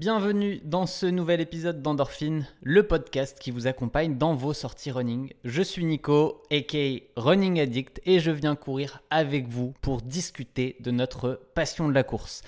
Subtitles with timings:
[0.00, 5.34] Bienvenue dans ce nouvel épisode d'Endorphine, le podcast qui vous accompagne dans vos sorties running.
[5.44, 10.90] Je suis Nico, aka Running Addict, et je viens courir avec vous pour discuter de
[10.90, 12.40] notre passion de la course.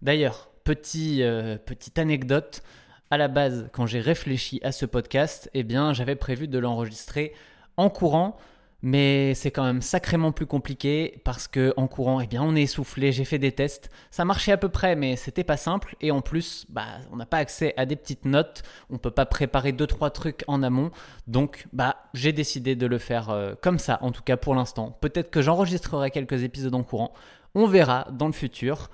[0.00, 2.62] D'ailleurs, euh, petite anecdote,
[3.10, 5.62] à la base, quand j'ai réfléchi à ce podcast, eh
[5.92, 7.34] j'avais prévu de l'enregistrer
[7.76, 8.38] en courant
[8.84, 12.64] mais c'est quand même sacrément plus compliqué parce que en courant, eh bien, on est
[12.64, 13.12] essoufflé.
[13.12, 15.96] J'ai fait des tests, ça marchait à peu près, mais c'était pas simple.
[16.02, 18.62] Et en plus, bah, on n'a pas accès à des petites notes.
[18.90, 20.90] On peut pas préparer deux trois trucs en amont.
[21.26, 24.98] Donc, bah, j'ai décidé de le faire euh, comme ça, en tout cas pour l'instant.
[25.00, 27.14] Peut-être que j'enregistrerai quelques épisodes en courant.
[27.54, 28.90] On verra dans le futur.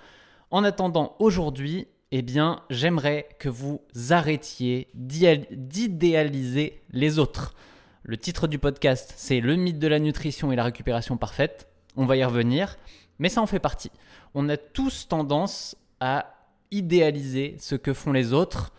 [0.52, 7.56] En attendant, aujourd'hui, eh bien, j'aimerais que vous arrêtiez d'idéaliser les autres.
[8.02, 11.68] Le titre du podcast, c'est Le mythe de la nutrition et la récupération parfaite.
[11.96, 12.76] On va y revenir,
[13.18, 13.90] mais ça en fait partie.
[14.32, 16.34] On a tous tendance à
[16.70, 18.72] idéaliser ce que font les autres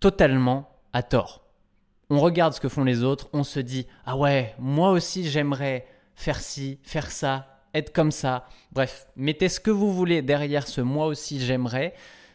[0.00, 1.44] totalement à tort.
[2.10, 5.86] On regarde ce que font les autres, on se dit Ah ouais, moi aussi j'aimerais
[6.16, 8.48] faire ci, faire ça, être comme ça.
[8.72, 11.94] Bref, mettez ce que vous voulez derrière ce moi aussi j'aimerais,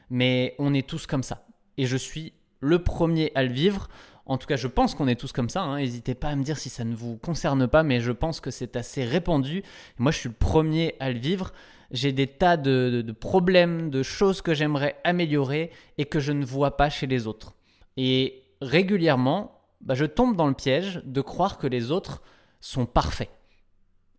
[0.10, 1.46] mais on est tous comme ça.
[1.78, 3.90] Et je suis le premier à le vivre.
[4.28, 5.62] En tout cas, je pense qu'on est tous comme ça.
[5.62, 5.78] Hein.
[5.78, 8.52] N'hésitez pas à me dire si ça ne vous concerne pas, mais je pense que
[8.52, 9.64] c'est assez répandu.
[9.98, 11.54] Moi, je suis le premier à le vivre.
[11.92, 16.76] J'ai des tas de, problèmes, de choses que j'aimerais améliorer et que je ne vois
[16.76, 17.56] pas chez les autres.
[17.96, 22.22] Et régulièrement, bah, je tombe dans le piège de croire que les autres
[22.60, 23.30] sont parfaits.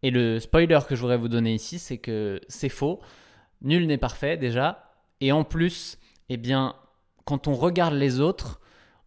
[0.03, 3.01] Et le spoiler que je voudrais vous donner ici, c'est que c'est faux.
[3.61, 4.95] Nul n'est parfait déjà.
[5.21, 5.99] Et en plus,
[6.31, 6.77] eh bien,
[7.27, 8.61] quand on regarde les autres,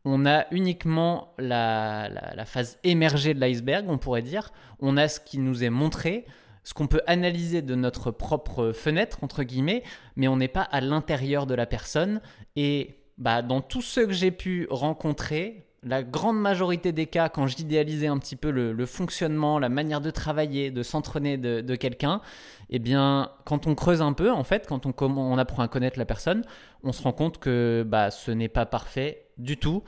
[0.06, 2.10] on a uniquement la,
[2.46, 4.52] phase émergée de l'iceberg, on pourrait dire.
[4.80, 6.26] On a ce qui nous est montré,
[6.64, 9.84] ce qu'on peut analyser de notre propre fenêtre, entre guillemets,
[10.16, 12.22] mais on n'est pas à l'intérieur de la personne.
[12.56, 17.48] Et bah, dans tous ceux que j'ai pu rencontrer, la grande majorité des cas, quand
[17.48, 22.22] j'idéalisais un petit peu le, fonctionnement, la manière de travailler, de s'entraîner de, quelqu'un,
[22.70, 26.06] eh bien, quand on creuse un peu, en fait, quand on, apprend à connaître la
[26.06, 26.44] personne,
[26.84, 29.84] on se rend compte que bah, ce n'est pas parfait du tout.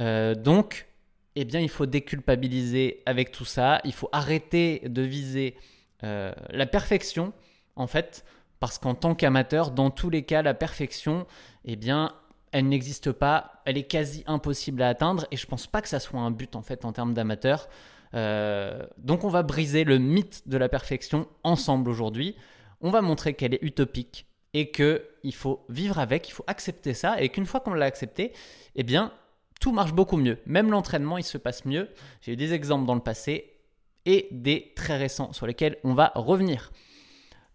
[0.00, 0.86] Euh, donc,
[1.36, 3.80] eh bien, il faut déculpabiliser avec tout ça.
[3.84, 5.56] Il faut arrêter de viser
[6.04, 7.34] euh, la perfection,
[7.76, 8.24] en fait,
[8.60, 11.26] parce qu'en tant qu'amateur, dans tous les cas, la perfection,
[11.66, 12.14] eh bien,
[12.54, 15.98] elle n'existe pas, elle est quasi impossible à atteindre et je pense pas que ça
[15.98, 17.68] soit un but en fait en termes d'amateur.
[18.14, 22.36] Euh, donc on va briser le mythe de la perfection ensemble aujourd'hui.
[22.80, 26.94] On va montrer qu'elle est utopique et que il faut vivre avec, il faut accepter
[26.94, 28.32] ça et qu'une fois qu'on l'a accepté,
[28.76, 29.12] eh bien
[29.60, 30.38] tout marche beaucoup mieux.
[30.46, 31.88] Même l'entraînement, il se passe mieux.
[32.20, 33.52] J'ai eu des exemples dans le passé
[34.06, 36.70] et des très récents sur lesquels on va revenir.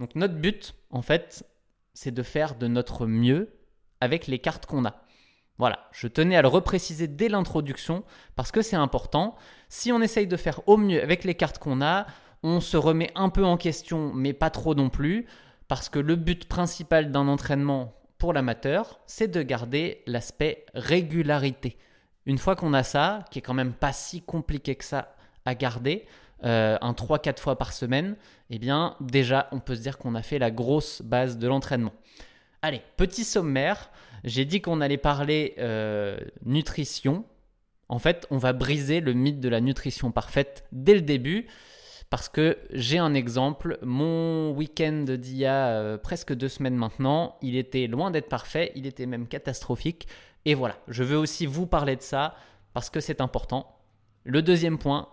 [0.02, 1.46] Donc notre but en fait,
[1.94, 3.59] c'est de faire de notre mieux
[4.02, 4.96] avec les cartes qu'on a.
[5.58, 8.04] Voilà, je tenais à le repréciser dès l'introduction
[8.36, 9.36] parce que c'est important.
[9.68, 12.08] Si on essaye de faire au mieux avec les cartes qu'on a,
[12.44, 15.28] on se remet un peu en question, mais pas trop non plus,
[15.68, 21.78] parce que le but principal d'un entraînement pour l'amateur, c'est de garder l'aspect régularité.
[22.26, 25.56] Une fois qu'on a ça, qui est quand même pas si compliqué que ça à
[25.56, 26.06] garder,
[26.46, 28.16] euh, un 3-4 fois par semaine,
[28.50, 31.92] eh bien déjà on peut se dire qu'on a fait la grosse base de l'entraînement.
[32.62, 33.90] Allez, petit sommaire.
[34.24, 37.24] J'ai dit qu'on allait parler euh, nutrition.
[37.88, 41.48] En fait, on va briser le mythe de la nutrition parfaite dès le début.
[42.10, 47.38] Parce que j'ai un exemple, mon week-end d'il y a euh, presque deux semaines maintenant,
[47.42, 50.08] il était loin d'être parfait, il était même catastrophique.
[50.46, 52.36] Et voilà, je veux aussi vous parler de ça
[52.74, 53.78] parce que c'est important.
[54.24, 55.08] Le deuxième point,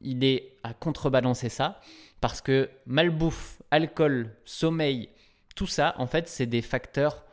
[0.00, 1.80] il est à contrebalancer ça
[2.20, 5.10] parce que malbouffe, alcool, sommeil,
[5.54, 7.24] tout ça, en fait, c'est des facteurs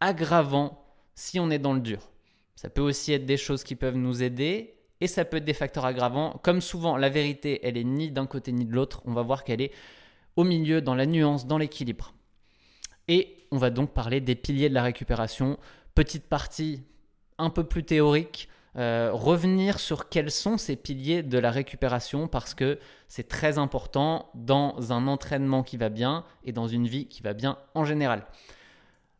[0.00, 0.84] aggravants
[1.14, 2.10] si on est dans le dur.
[2.56, 5.54] Ça peut aussi être des choses qui peuvent nous aider et ça peut être des
[5.54, 6.40] facteurs aggravants.
[6.42, 9.02] Comme souvent, la vérité, elle est ni d'un côté ni de l'autre.
[9.04, 9.72] On va voir qu'elle est
[10.36, 12.14] au milieu, dans la nuance, dans l'équilibre.
[13.08, 15.58] Et on va donc parler des piliers de la récupération.
[15.94, 16.82] Petite partie
[17.38, 18.48] un peu plus théorique.
[18.78, 24.30] Euh, revenir sur quels sont ces piliers de la récupération parce que c'est très important
[24.34, 28.24] dans un entraînement qui va bien et dans une vie qui va bien en général.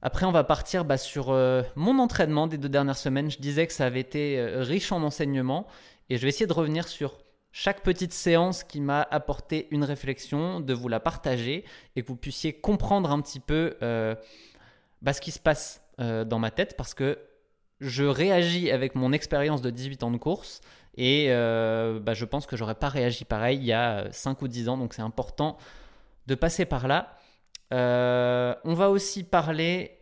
[0.01, 3.31] Après, on va partir bah, sur euh, mon entraînement des deux dernières semaines.
[3.31, 5.67] Je disais que ça avait été euh, riche en enseignements
[6.09, 7.19] et je vais essayer de revenir sur
[7.53, 12.17] chaque petite séance qui m'a apporté une réflexion, de vous la partager et que vous
[12.17, 13.77] puissiez comprendre un petit peu
[15.03, 17.19] bah, ce qui se passe dans ma tête parce que
[17.82, 20.61] je réagis avec mon expérience de 18 ans de course
[20.96, 24.49] et euh, bah, je pense que j'aurais pas réagi pareil il y a 5 ou
[24.49, 25.56] 10 ans, donc c'est important
[26.26, 27.17] de passer par là.
[27.73, 29.99] Euh, on va aussi parler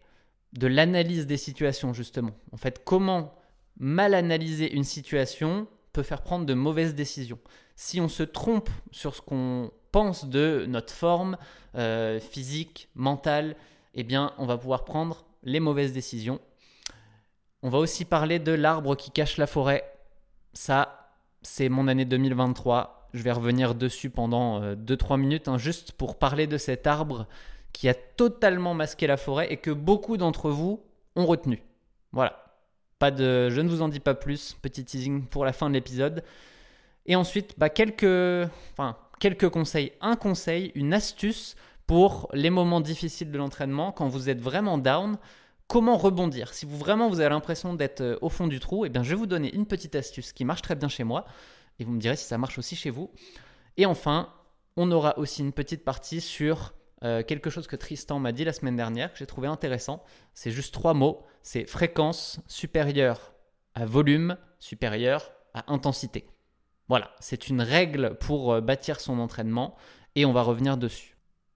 [0.52, 2.32] de l'analyse des situations, justement.
[2.52, 3.34] En fait, comment
[3.78, 7.38] mal analyser une situation peut faire prendre de mauvaises décisions.
[7.76, 11.38] Si on se trompe sur ce qu'on pense de notre forme
[11.76, 13.56] euh, physique, mentale,
[13.94, 16.40] eh bien, on va pouvoir prendre les mauvaises décisions.
[17.62, 19.84] On va aussi parler de l'arbre qui cache la forêt.
[20.52, 21.10] Ça,
[21.42, 23.08] c'est mon année 2023.
[23.12, 27.26] Je vais revenir dessus pendant 2-3 euh, minutes, hein, juste pour parler de cet arbre
[27.72, 30.82] qui a totalement masqué la forêt et que beaucoup d'entre vous
[31.16, 31.62] ont retenu.
[32.12, 32.44] Voilà.
[32.98, 34.56] Pas de, je ne vous en dis pas plus.
[34.60, 36.22] Petit teasing pour la fin de l'épisode.
[37.06, 39.92] Et ensuite, bah, quelques, enfin, quelques conseils.
[40.00, 41.56] Un conseil, une astuce
[41.86, 45.18] pour les moments difficiles de l'entraînement, quand vous êtes vraiment down,
[45.70, 48.88] comment rebondir Si vous vraiment vous avez l'impression d'être euh, au fond du trou, eh
[48.88, 51.24] bien, je vais vous donner une petite astuce qui marche très bien chez moi,
[51.78, 53.08] et vous me direz si ça marche aussi chez vous.
[53.76, 54.34] Et enfin,
[54.76, 56.74] on aura aussi une petite partie sur
[57.04, 60.02] euh, quelque chose que Tristan m'a dit la semaine dernière, que j'ai trouvé intéressant.
[60.34, 61.24] C'est juste trois mots.
[61.44, 63.32] C'est fréquence supérieure
[63.74, 66.26] à volume supérieur à intensité.
[66.88, 69.76] Voilà, c'est une règle pour euh, bâtir son entraînement
[70.16, 71.09] et on va revenir dessus.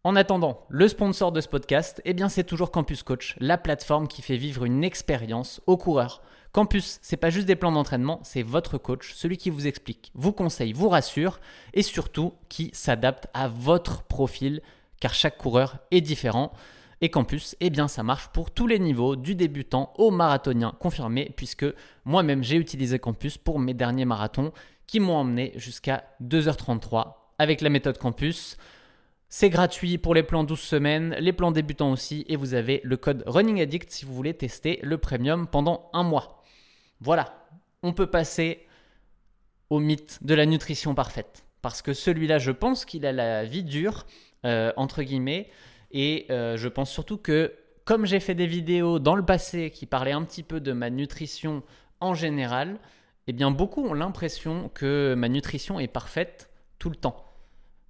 [0.07, 4.21] En attendant, le sponsor de ce podcast, eh c'est toujours Campus Coach, la plateforme qui
[4.21, 6.21] fait vivre une expérience aux coureurs.
[6.53, 10.33] Campus, c'est pas juste des plans d'entraînement, c'est votre coach, celui qui vous explique, vous
[10.33, 11.41] conseille, vous rassure
[11.73, 14.61] et surtout qui s'adapte à votre profil
[15.01, 16.53] car chaque coureur est différent.
[17.01, 21.33] Et Campus, eh bien ça marche pour tous les niveaux, du débutant au marathonien confirmé,
[21.35, 21.67] puisque
[22.05, 24.53] moi-même j'ai utilisé Campus pour mes derniers marathons
[24.87, 28.59] qui m'ont emmené jusqu'à 2h33 avec la méthode Campus.
[29.29, 32.97] C'est gratuit pour les plans 12 semaines, les plans débutants aussi, et vous avez le
[32.97, 36.43] code Running Addict si vous voulez tester le premium pendant un mois.
[37.01, 37.47] Voilà,
[37.83, 38.67] on peut passer
[39.71, 41.45] au mythe de la nutrition parfaite.
[41.63, 44.07] Parce que celui-là, je pense qu'il a la vie dure
[44.45, 45.49] euh, entre guillemets.
[45.91, 47.55] Et euh, je pense surtout que
[47.87, 50.91] comme j'ai fait des vidéos dans le passé qui parlaient un petit peu de ma
[50.91, 51.63] nutrition
[52.01, 52.79] en général,
[53.27, 57.24] eh bien beaucoup ont l'impression que ma nutrition est parfaite tout le temps.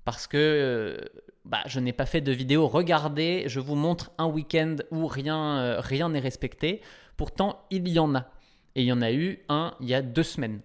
[0.04, 0.96] Parce que euh,
[1.44, 2.68] bah, je n'ai pas fait de vidéo.
[2.68, 6.82] Regardez, je vous montre un week-end où rien rien n'est respecté.
[7.16, 8.26] Pourtant, il y en a.
[8.74, 10.60] Et il y en a eu un il y a deux semaines.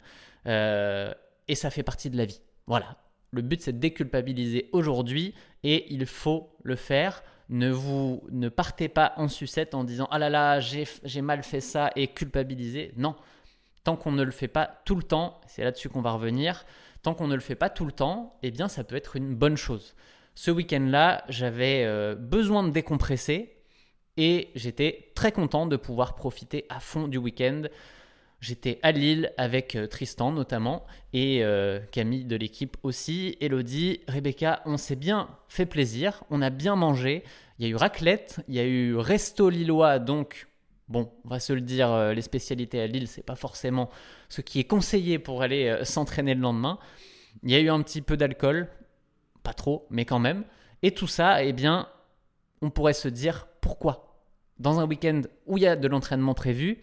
[0.46, 2.42] et ça fait partie de la vie.
[2.68, 2.98] Voilà.
[3.32, 7.24] Le but, c'est de déculpabiliser aujourd'hui et il faut le faire.
[7.50, 11.62] Ne vous ne partez pas en sucette en disant ah là là j'ai mal fait
[11.62, 12.94] ça et culpabiliser.
[12.96, 13.16] Non,
[13.84, 16.66] tant qu'on ne le fait pas tout le temps, c'est là-dessus qu'on va revenir.
[17.01, 19.36] Tant qu'on ne le fait pas tout le temps, eh bien ça peut être une
[19.36, 19.96] bonne chose.
[20.36, 23.57] Ce week-end-là, j'avais euh, besoin de décompresser
[24.18, 27.63] et j'étais très content de pouvoir profiter à fond du week-end.
[28.42, 34.62] J'étais à Lille avec euh, Tristan notamment et euh, Camille de l'équipe aussi, Elodie, Rebecca.
[34.66, 37.24] On s'est bien fait plaisir, on a bien mangé.
[37.57, 40.48] Il y a eu raclette, il y a eu resto lillois, donc
[40.90, 43.90] bon, on va se le dire, euh, les spécialités à Lille, c'est pas forcément
[44.28, 46.80] ce qui est conseillé pour aller s'entraîner le lendemain.
[47.44, 48.68] Il y a eu un petit peu d'alcool,
[49.44, 50.44] pas trop, mais quand même.
[50.82, 51.88] Et tout ça, eh bien,
[52.62, 54.22] on pourrait se dire pourquoi?
[54.58, 56.82] Dans un week-end où il y a de l'entraînement prévu,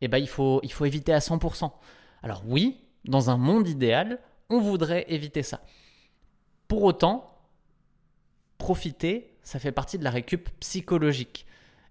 [0.00, 1.70] eh ben, il, faut, il faut éviter à 100%.
[2.22, 4.18] Alors oui, dans un monde idéal,
[4.50, 5.60] on voudrait éviter ça.
[6.68, 7.32] Pour autant,
[8.58, 11.46] profiter, ça fait partie de la récup psychologique.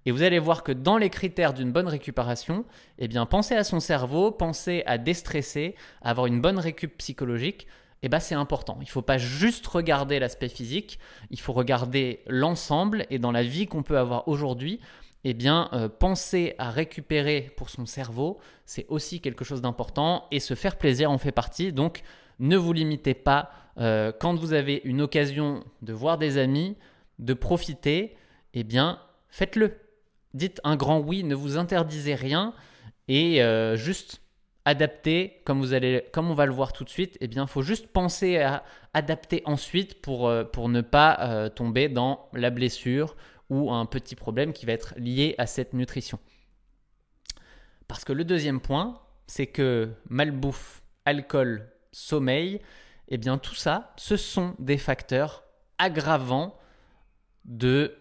[0.05, 2.65] Et vous allez voir que dans les critères d'une bonne récupération,
[2.97, 7.67] eh bien, penser à son cerveau, penser à déstresser, avoir une bonne récup psychologique,
[8.03, 8.77] eh ben, c'est important.
[8.79, 10.97] Il ne faut pas juste regarder l'aspect physique,
[11.29, 14.79] il faut regarder l'ensemble et dans la vie qu'on peut avoir aujourd'hui,
[15.23, 20.39] eh bien, euh, penser à récupérer pour son cerveau, c'est aussi quelque chose d'important et
[20.39, 21.71] se faire plaisir en fait partie.
[21.71, 22.01] Donc,
[22.39, 26.75] ne vous limitez pas euh, quand vous avez une occasion de voir des amis,
[27.19, 28.15] de profiter,
[28.55, 29.77] eh bien, faites-le.
[30.33, 32.53] Dites un grand oui, ne vous interdisez rien
[33.07, 34.21] et euh, juste
[34.63, 37.49] adapter, comme, vous allez, comme on va le voir tout de suite, eh bien, il
[37.49, 43.15] faut juste penser à adapter ensuite pour, pour ne pas tomber dans la blessure
[43.49, 46.19] ou un petit problème qui va être lié à cette nutrition.
[47.87, 52.61] Parce que le deuxième point, c'est que malbouffe, alcool, sommeil,
[53.09, 55.43] eh bien tout ça, ce sont des facteurs
[55.77, 56.57] aggravants
[57.43, 57.97] de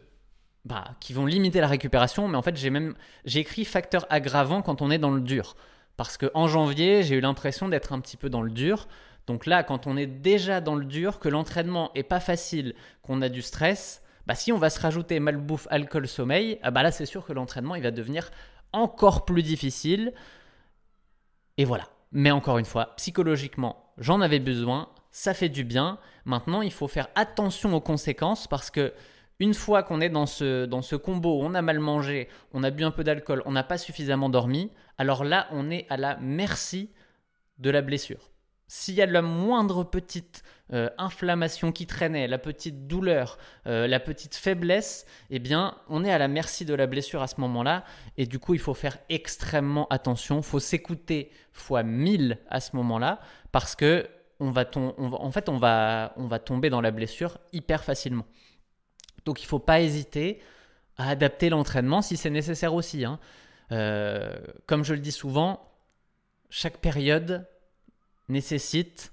[0.65, 4.63] bah, qui vont limiter la récupération, mais en fait j'ai même j'ai écrit facteurs aggravants
[4.63, 5.57] quand on est dans le dur.
[5.97, 8.89] Parce qu'en janvier, j'ai eu l'impression d'être un petit peu dans le dur.
[9.27, 13.21] Donc là, quand on est déjà dans le dur, que l'entraînement est pas facile, qu'on
[13.21, 16.91] a du stress, bah, si on va se rajouter malbouffe, alcool, sommeil, ah bah là
[16.91, 18.31] c'est sûr que l'entraînement il va devenir
[18.73, 20.13] encore plus difficile.
[21.57, 21.89] Et voilà.
[22.13, 25.99] Mais encore une fois, psychologiquement, j'en avais besoin, ça fait du bien.
[26.25, 28.93] Maintenant, il faut faire attention aux conséquences parce que
[29.41, 32.71] Une fois qu'on est dans ce, dans ce combo, on a mal mangé, on a
[32.71, 36.19] bu un peu d'alcool, on n'a pas suffisamment dormi, alors là, on est à la
[36.21, 36.91] merci
[37.59, 38.31] de la blessure.
[38.69, 43.99] S'il y a la moindre petite euh, inflammation qui traînait, la petite douleur, euh, la
[43.99, 47.83] petite faiblesse, eh bien, on est à la merci de la blessure à ce moment-là.
[48.17, 50.41] Et du coup, il faut faire extrêmement attention.
[50.41, 53.19] Faut s'écouter fois 1000 à ce moment-là
[53.51, 54.07] parce que
[54.39, 58.25] on va, en fait, on va, on va tomber dans la blessure hyper facilement.
[59.25, 60.41] Donc, il ne faut pas hésiter
[60.97, 63.05] à adapter l'entraînement si c'est nécessaire aussi.
[63.05, 63.19] Hein.
[63.73, 64.37] Euh,
[64.67, 65.61] comme je le dis souvent,
[66.49, 67.47] chaque période
[68.29, 69.13] nécessite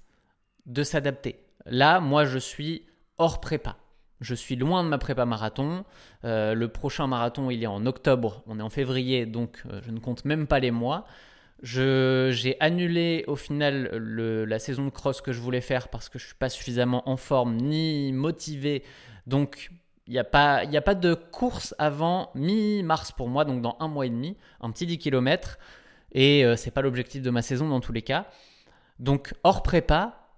[0.66, 1.40] de s'adapter.
[1.66, 2.86] Là, moi, je suis
[3.18, 3.78] hors prépa.
[4.20, 5.86] Je suis loin de ma prépa marathon.
[6.24, 8.44] Euh, le prochain marathon, il est en octobre.
[8.48, 11.06] On est en février, donc euh, je ne compte même pas les mois.
[11.64, 16.26] J'ai annulé au final la saison de cross que je voulais faire parce que je
[16.26, 18.84] ne suis pas suffisamment en forme ni motivé.
[19.26, 19.72] Donc,
[20.08, 24.10] il n'y a, pas, de course avant mi-mars pour moi, donc dans un mois et
[24.10, 25.58] demi, un petit 10 km.
[26.14, 28.26] Et euh, ce n'est pas l'objectif de ma saison dans tous les cas.
[29.00, 30.30] Donc, hors prépa,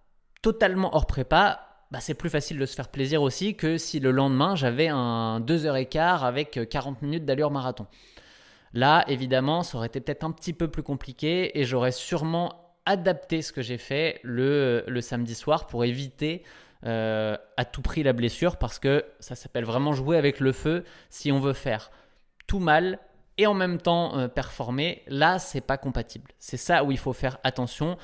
[0.42, 4.12] totalement hors prépa, bah, c'est plus facile de se faire plaisir aussi que si le
[4.12, 7.88] lendemain j'avais un 2h15 avec 40 minutes d'allure marathon.
[8.74, 13.42] Là, évidemment, ça aurait été peut-être un petit peu plus compliqué et j'aurais sûrement adapté
[13.42, 16.44] ce que j'ai fait le, samedi soir pour éviter
[16.86, 20.86] euh, à tout prix la blessure parce que ça s'appelle vraiment jouer avec le feu
[21.10, 21.92] si on veut faire
[22.48, 23.00] tout mal
[23.38, 25.04] et en même temps euh, performer.
[25.08, 26.32] Là, c'est pas compatible.
[26.40, 27.98] C'est ça où il faut faire attention.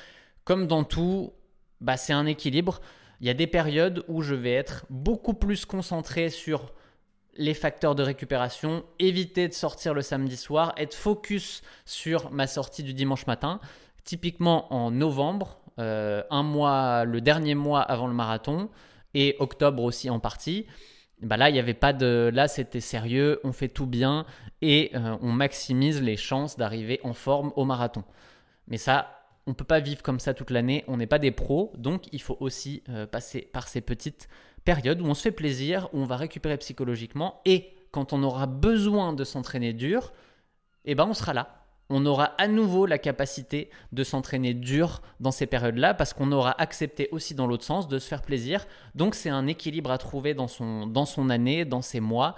[0.44, 1.32] Comme dans tout,
[1.80, 2.80] bah, c'est un équilibre.
[3.20, 6.72] Il y a des périodes où je vais être beaucoup plus concentré sur
[7.36, 12.82] les facteurs de récupération, éviter de sortir le samedi soir, être focus sur ma sortie
[12.82, 13.60] du dimanche matin.
[14.04, 18.70] Typiquement en novembre, un mois, le dernier mois avant le marathon,
[19.14, 20.66] et octobre aussi en partie.
[21.22, 22.30] Bah là, il n'y avait pas de.
[22.32, 24.26] Là, c'était sérieux, on fait tout bien
[24.60, 28.04] et euh, on maximise les chances d'arriver en forme au marathon.
[28.68, 31.30] Mais ça, on ne peut pas vivre comme ça toute l'année, on n'est pas des
[31.30, 34.28] pros, donc il faut aussi euh, passer par ces petites
[34.64, 38.46] périodes où on se fait plaisir, où on va récupérer psychologiquement, et quand on aura
[38.46, 40.12] besoin de s'entraîner dur,
[40.84, 41.65] eh ben on sera là.
[41.88, 46.60] On aura à nouveau la capacité de s'entraîner dur dans ces périodes-là parce qu'on aura
[46.60, 48.66] accepté aussi dans l'autre sens de se faire plaisir.
[48.94, 52.34] Donc c'est un équilibre à trouver dans son, dans son année, dans ses mois,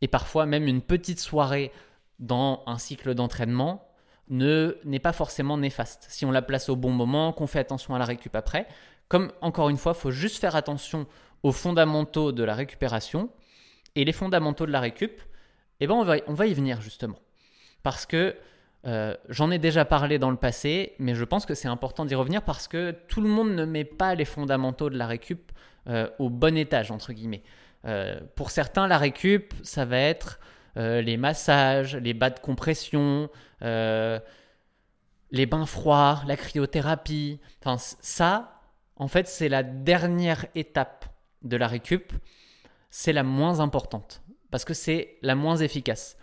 [0.00, 1.72] et parfois même une petite soirée
[2.18, 3.86] dans un cycle d'entraînement
[4.28, 6.06] ne n'est pas forcément néfaste.
[6.08, 8.66] Si on la place au bon moment, qu'on fait attention à la récup après,
[9.08, 11.06] comme encore une fois, il faut juste faire attention
[11.42, 13.30] aux fondamentaux de la récupération
[13.94, 15.22] et les fondamentaux de la récup,
[15.80, 17.18] eh ben on, va, on va y venir justement.
[17.82, 18.34] Parce que
[18.86, 22.14] euh, j'en ai déjà parlé dans le passé, mais je pense que c'est important d'y
[22.14, 25.50] revenir parce que tout le monde ne met pas les fondamentaux de la récup
[25.88, 27.42] euh, au bon étage, entre guillemets.
[27.84, 30.40] Euh, pour certains, la récup, ça va être
[30.78, 33.30] les massages, les bas de compression,
[33.62, 34.20] les
[35.46, 37.40] bains froids, la cryothérapie.
[37.64, 38.60] Enfin, ça,
[38.96, 41.06] en fait, c'est la dernière étape
[41.40, 42.12] de la récup.
[42.90, 46.18] C'est la moins importante parce que c'est la moins efficace.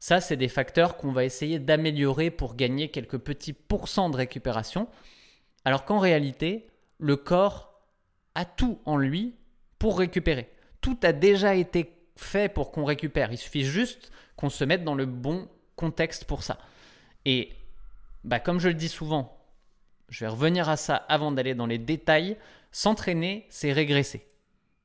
[0.00, 4.88] Ça, c'est des facteurs qu'on va essayer d'améliorer pour gagner quelques petits pourcents de récupération.
[5.64, 7.80] Alors qu'en réalité, le corps
[8.34, 9.34] a tout en lui
[9.78, 10.50] pour récupérer.
[10.80, 13.32] Tout a déjà été fait pour qu'on récupère.
[13.32, 16.58] Il suffit juste qu'on se mette dans le bon contexte pour ça.
[17.24, 17.52] Et
[18.24, 19.36] bah, comme je le dis souvent,
[20.08, 22.36] je vais revenir à ça avant d'aller dans les détails.
[22.70, 24.26] S'entraîner, c'est régresser.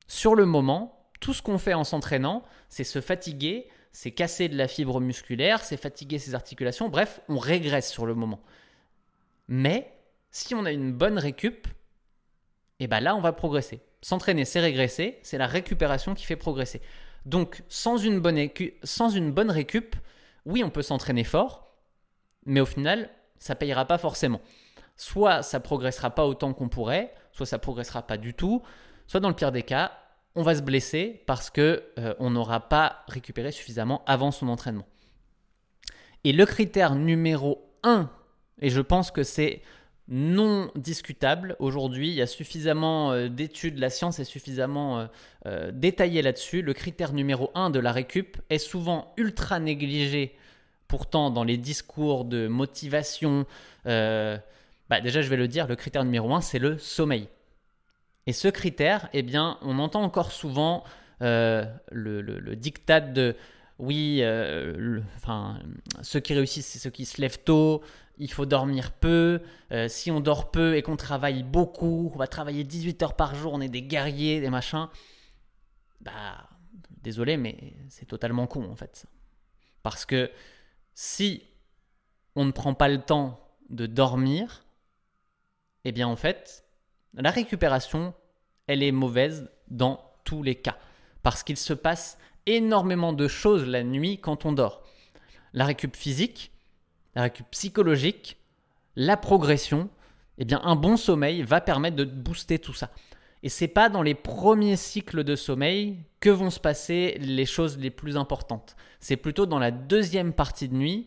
[0.06, 4.56] Sur le moment, tout ce qu'on fait en s'entraînant, c'est se fatiguer, c'est casser de
[4.56, 6.88] la fibre musculaire, c'est fatiguer ses articulations.
[6.88, 8.40] Bref, on régresse sur le moment.
[9.46, 9.96] Mais
[10.32, 11.68] si on a une bonne récup,
[12.80, 13.82] et eh ben là, on va progresser.
[14.02, 16.82] S'entraîner, c'est régresser, c'est la récupération qui fait progresser.
[17.24, 18.48] Donc, sans une bonne,
[18.82, 19.94] sans une bonne récup,
[20.44, 21.72] oui, on peut s'entraîner fort,
[22.46, 24.40] mais au final, ça payera pas forcément.
[24.96, 28.60] Soit ça progressera pas autant qu'on pourrait, soit ça progressera pas du tout,
[29.06, 29.92] soit dans le pire des cas,
[30.36, 34.86] on va se blesser parce que euh, on n'aura pas récupéré suffisamment avant son entraînement.
[36.24, 38.10] Et le critère numéro 1,
[38.60, 39.62] et je pense que c'est
[40.08, 41.56] non discutable.
[41.60, 45.08] Aujourd'hui, il y a suffisamment euh, d'études, la science est suffisamment
[45.46, 46.62] euh, détaillée là-dessus.
[46.62, 50.36] Le critère numéro 1 de la récup est souvent ultra négligé,
[50.88, 53.46] pourtant dans les discours de motivation.
[54.90, 57.28] Bah, déjà, je vais le dire, le critère numéro 1, c'est le sommeil.
[58.26, 60.84] Et ce critère, eh bien, on entend encore souvent
[61.20, 63.36] le, le, diktat de
[63.78, 64.22] oui,
[65.16, 65.58] enfin,
[66.02, 67.82] ceux qui réussissent, c'est ceux qui se lèvent tôt,
[68.18, 69.40] il faut dormir peu.
[69.72, 73.34] Euh, si on dort peu et qu'on travaille beaucoup, on va travailler 18 heures par
[73.34, 74.88] jour, on est des guerriers, des machins.
[76.00, 76.48] Bah,
[77.02, 79.06] désolé, mais c'est totalement con en fait.
[79.82, 80.30] Parce que
[80.94, 81.42] si
[82.36, 83.40] on ne prend pas le temps
[83.70, 84.64] de dormir,
[85.84, 86.63] eh bien en fait,
[87.16, 88.14] la récupération,
[88.66, 90.76] elle est mauvaise dans tous les cas.
[91.22, 94.82] Parce qu'il se passe énormément de choses la nuit quand on dort.
[95.52, 96.52] La récup physique,
[97.14, 98.36] la récup psychologique,
[98.96, 99.88] la progression,
[100.38, 102.90] eh bien un bon sommeil va permettre de booster tout ça.
[103.42, 107.76] Et c'est pas dans les premiers cycles de sommeil que vont se passer les choses
[107.78, 108.74] les plus importantes.
[109.00, 111.06] C'est plutôt dans la deuxième partie de nuit.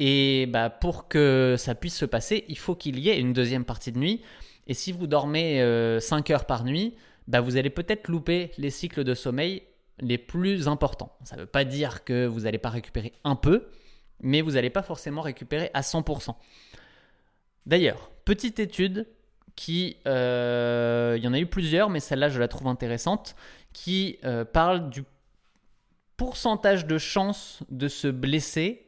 [0.00, 3.66] Et bah, pour que ça puisse se passer, il faut qu'il y ait une deuxième
[3.66, 4.22] partie de nuit.
[4.68, 5.56] Et si vous dormez
[6.00, 6.94] 5 euh, heures par nuit,
[7.26, 9.62] bah, vous allez peut-être louper les cycles de sommeil
[10.00, 11.16] les plus importants.
[11.24, 13.68] Ça ne veut pas dire que vous n'allez pas récupérer un peu,
[14.20, 16.34] mais vous n'allez pas forcément récupérer à 100%.
[17.66, 19.06] D'ailleurs, petite étude
[19.56, 23.34] qui, euh, il y en a eu plusieurs, mais celle-là je la trouve intéressante,
[23.72, 25.02] qui euh, parle du
[26.16, 28.86] pourcentage de chances de se blesser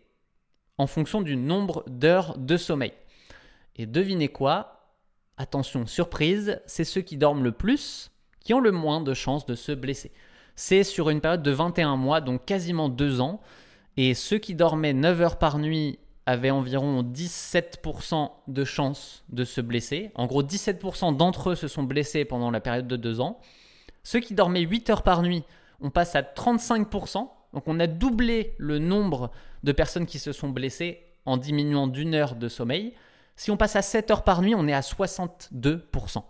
[0.78, 2.92] en fonction du nombre d'heures de sommeil.
[3.76, 4.79] Et devinez quoi?
[5.40, 9.54] Attention, surprise, c'est ceux qui dorment le plus qui ont le moins de chances de
[9.54, 10.12] se blesser.
[10.54, 13.40] C'est sur une période de 21 mois, donc quasiment 2 ans.
[13.96, 19.62] Et ceux qui dormaient 9 heures par nuit avaient environ 17% de chances de se
[19.62, 20.10] blesser.
[20.14, 23.40] En gros, 17% d'entre eux se sont blessés pendant la période de 2 ans.
[24.02, 25.44] Ceux qui dormaient 8 heures par nuit,
[25.80, 27.30] on passe à 35%.
[27.54, 29.30] Donc on a doublé le nombre
[29.62, 32.92] de personnes qui se sont blessées en diminuant d'une heure de sommeil.
[33.40, 36.22] Si on passe à 7 heures par nuit, on est à 62%.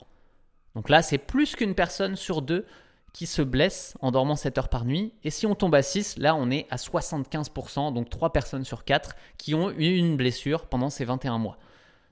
[0.77, 2.65] Donc là, c'est plus qu'une personne sur deux
[3.13, 5.13] qui se blesse en dormant 7 heures par nuit.
[5.25, 8.85] Et si on tombe à 6, là on est à 75%, donc 3 personnes sur
[8.85, 11.59] 4 qui ont eu une blessure pendant ces 21 mois.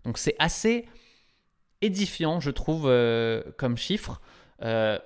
[0.03, 0.89] Donc c'est assez
[1.81, 4.21] édifiant, je trouve, euh, comme chiffre.
[4.63, 4.99] Euh,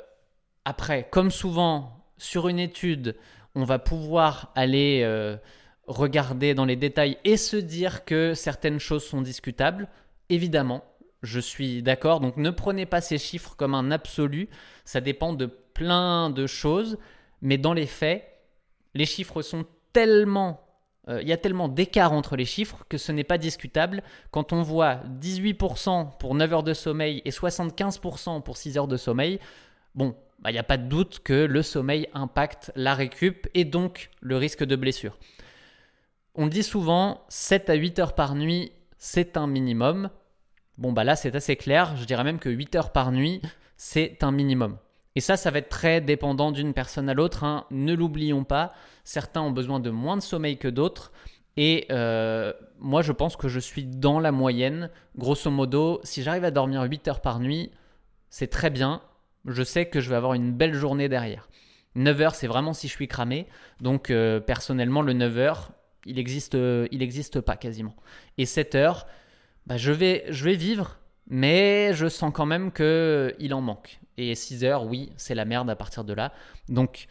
[0.65, 3.15] après, comme souvent, sur une étude,
[3.55, 5.37] on va pouvoir aller euh,
[5.87, 9.89] regarder dans les détails et se dire que certaines choses sont discutables.
[10.29, 10.85] Évidemment,
[11.23, 12.21] je suis d'accord.
[12.21, 14.49] Donc ne prenez pas ces chiffres comme un absolu.
[14.85, 16.99] Ça dépend de plein de choses.
[17.41, 18.25] Mais dans les faits,
[18.95, 20.61] les chiffres sont tellement...
[21.09, 24.05] Euh, il y a tellement d'écart entre les chiffres que ce n'est pas discutable.
[24.31, 28.97] Quand on voit 18% pour 9 heures de sommeil et 75% pour 6 heures de
[28.97, 29.41] sommeil,
[29.97, 33.65] bon, bah, il n'y a pas de doute que le sommeil impacte la récup et
[33.65, 35.19] donc le risque de blessure.
[36.35, 40.09] On dit souvent 7 à 8 heures par nuit, c'est un minimum.
[40.79, 41.95] Bon, bah là, c'est assez clair.
[41.97, 43.43] Je dirais même que 8 heures par nuit,
[43.77, 44.79] c'est un minimum.
[45.15, 47.45] Et ça, ça va être très dépendant d'une personne à l'autre.
[47.45, 47.67] Hein.
[47.71, 48.73] Ne l'oublions pas,
[49.05, 51.13] certains ont besoin de moins de sommeil que d'autres.
[51.59, 54.89] Et euh, moi, je pense que je suis dans la moyenne.
[55.19, 57.71] Grosso modo, si j'arrive à dormir 8 heures par nuit,
[58.31, 59.03] c'est très bien.
[59.45, 61.51] Je sais que je vais avoir une belle journée derrière.
[61.95, 63.47] 9 heures, c'est vraiment si je suis cramé.
[63.83, 65.73] Donc, euh, personnellement, le 9 heures,
[66.07, 67.95] il n'existe il existe pas quasiment.
[68.39, 69.07] Et 7 heures,
[69.67, 74.01] bah, je, vais, je vais vivre, mais je sens quand même qu'il en manque.
[74.17, 76.33] Et 6 heures, oui, c'est la merde à partir de là.
[76.69, 77.07] Donc,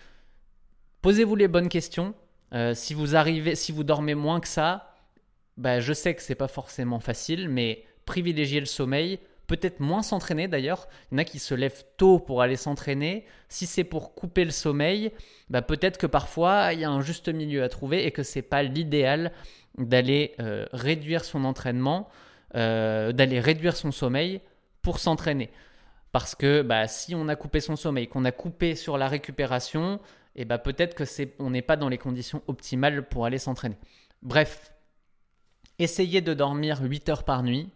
[1.02, 2.14] posez-vous les bonnes questions.
[2.54, 4.96] Euh, si vous arrivez, si vous dormez moins que ça,
[5.58, 9.20] bah, je sais que c'est pas forcément facile, mais privilégiez le sommeil.
[9.52, 10.88] Peut-être moins s'entraîner d'ailleurs.
[11.12, 13.26] Il y en a qui se lèvent tôt pour aller s'entraîner.
[13.50, 15.12] Si c'est pour couper le sommeil,
[15.50, 18.44] bah, peut-être que parfois il y a un juste milieu à trouver et que c'est
[18.44, 19.34] pas l'idéal
[19.78, 22.08] d'aller euh, réduire son entraînement
[22.56, 24.40] euh, d'aller réduire son sommeil
[24.82, 25.50] pour s'entraîner.
[26.14, 30.00] Parce que bah, si on a coupé son sommeil, qu'on a coupé sur la récupération,
[30.38, 33.76] et bah, peut-être que c'est, on n'est pas dans les conditions optimales pour aller s'entraîner.
[34.22, 34.72] Bref,
[35.78, 37.70] essayez de dormir 8 heures par nuit.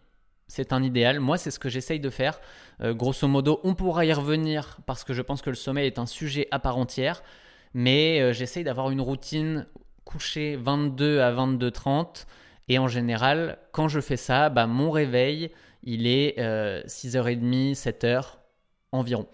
[0.47, 1.19] C'est un idéal.
[1.19, 2.39] Moi, c'est ce que j'essaye de faire.
[2.81, 5.99] Euh, grosso modo, on pourra y revenir parce que je pense que le sommeil est
[5.99, 7.23] un sujet à part entière.
[7.73, 9.67] Mais euh, j'essaye d'avoir une routine
[10.05, 12.25] couchée 22 à 22h30
[12.67, 15.51] et en général, quand je fais ça, bah, mon réveil,
[15.83, 16.39] il est
[16.87, 18.37] 6h30, 7h
[18.91, 19.27] environ.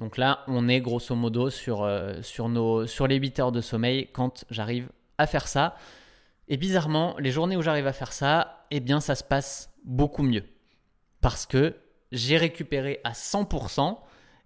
[0.00, 3.60] Donc là, on est grosso modo sur, euh, sur, nos, sur les 8 heures de
[3.60, 5.76] sommeil quand j'arrive à faire ça.
[6.48, 10.22] Et bizarrement, les journées où j'arrive à faire ça, eh bien ça se passe beaucoup
[10.22, 10.44] mieux.
[11.20, 11.76] Parce que
[12.12, 13.98] j'ai récupéré à 100%.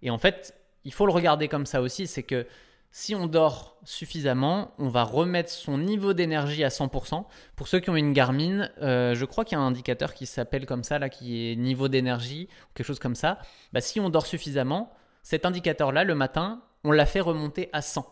[0.03, 2.47] Et en fait, il faut le regarder comme ça aussi, c'est que
[2.90, 7.25] si on dort suffisamment, on va remettre son niveau d'énergie à 100%.
[7.57, 10.27] Pour ceux qui ont une Garmin, euh, je crois qu'il y a un indicateur qui
[10.27, 13.40] s'appelle comme ça, là, qui est niveau d'énergie, quelque chose comme ça.
[13.73, 14.92] Bah, si on dort suffisamment,
[15.25, 18.07] cet indicateur-là, le matin, on l'a fait remonter à 100.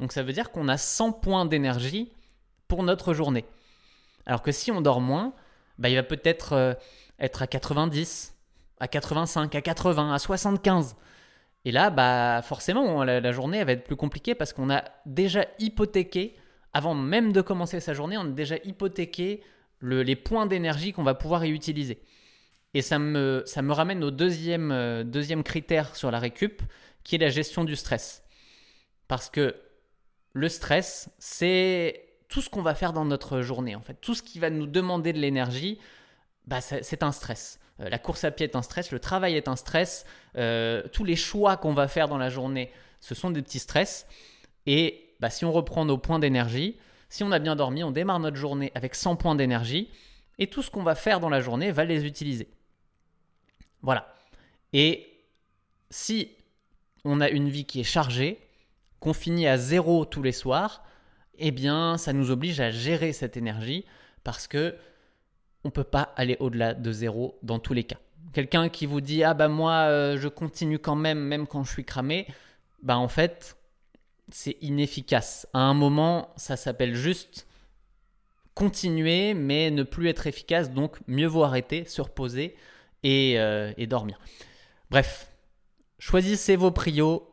[0.00, 2.12] Donc ça veut dire qu'on a 100 points d'énergie
[2.68, 3.46] pour notre journée.
[4.26, 5.32] Alors que si on dort moins,
[5.78, 6.74] bah, il va peut-être euh,
[7.18, 8.34] être à 90,
[8.80, 10.96] à 85, à 80, à 75.
[11.64, 16.36] Et là, bah, forcément, la, journée va être plus compliquée parce qu'on a déjà hypothéqué,
[16.72, 19.42] avant même de commencer sa journée, on a déjà hypothéqué
[19.82, 22.00] les points d'énergie qu'on va pouvoir y utiliser.
[22.74, 26.62] Et ça me, ça me ramène au deuxième, euh, deuxième critère sur la récup,
[27.04, 28.22] qui est la gestion du stress.
[29.08, 29.56] Parce que
[30.34, 33.94] le stress, c'est tout ce qu'on va faire dans notre journée, en fait.
[34.00, 35.78] Tout ce qui va nous demander de l'énergie,
[36.46, 37.60] bah, c'est un stress.
[37.80, 41.04] Euh, la course à pied est un stress, le travail est un stress, euh, tous
[41.04, 44.06] les choix qu'on va faire dans la journée, ce sont des petits stress.
[44.66, 46.76] Et bah, si on reprend nos points d'énergie,
[47.08, 49.90] si on a bien dormi, on démarre notre journée avec 100 points d'énergie,
[50.38, 52.48] et tout ce qu'on va faire dans la journée va les utiliser.
[53.82, 54.14] Voilà.
[54.72, 55.06] Et
[55.90, 56.30] si
[57.04, 58.40] on a une vie qui est chargée,
[59.00, 60.82] qu'on finit à zéro tous les soirs,
[61.38, 63.84] eh bien, ça nous oblige à gérer cette énergie
[64.24, 64.74] parce que
[65.64, 67.98] on peut pas aller au-delà de zéro dans tous les cas.
[68.32, 71.72] Quelqu'un qui vous dit ah bah moi euh, je continue quand même même quand je
[71.72, 72.26] suis cramé,
[72.82, 73.56] bah en fait
[74.30, 75.46] c'est inefficace.
[75.52, 77.46] À un moment, ça s'appelle juste
[78.54, 82.56] continuer mais ne plus être efficace, donc mieux vaut arrêter, se reposer
[83.02, 84.18] et, euh, et dormir.
[84.90, 85.30] Bref,
[85.98, 87.28] choisissez vos prios,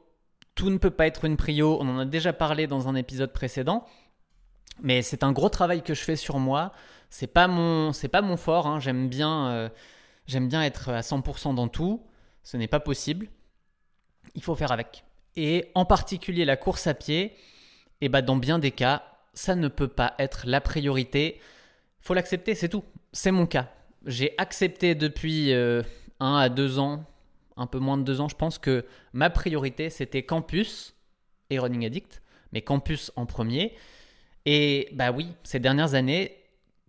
[0.55, 3.33] tout ne peut pas être une prio, on en a déjà parlé dans un épisode
[3.33, 3.85] précédent,
[4.81, 6.71] mais c'est un gros travail que je fais sur moi.
[7.09, 8.67] C'est pas mon, c'est pas mon fort.
[8.67, 8.79] Hein.
[8.79, 9.69] J'aime bien, euh,
[10.27, 12.03] bien être à 100% dans tout.
[12.43, 13.27] Ce n'est pas possible.
[14.35, 15.03] Il faut faire avec.
[15.35, 17.35] Et en particulier la course à pied, et
[18.01, 21.39] eh ben dans bien des cas, ça ne peut pas être la priorité.
[22.01, 22.83] Faut l'accepter, c'est tout.
[23.11, 23.71] C'est mon cas.
[24.05, 25.81] J'ai accepté depuis euh,
[26.19, 27.05] un à deux ans
[27.57, 30.95] un peu moins de deux ans, je pense que ma priorité, c'était campus
[31.49, 33.75] et Running Addict, mais campus en premier.
[34.45, 36.37] Et bah oui, ces dernières années,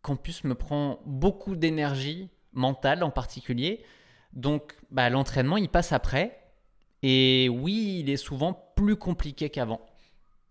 [0.02, 3.84] campus me prend beaucoup d'énergie mentale en particulier.
[4.32, 6.40] Donc bah, l'entraînement, il passe après.
[7.02, 9.80] Et oui, il est souvent plus compliqué qu'avant.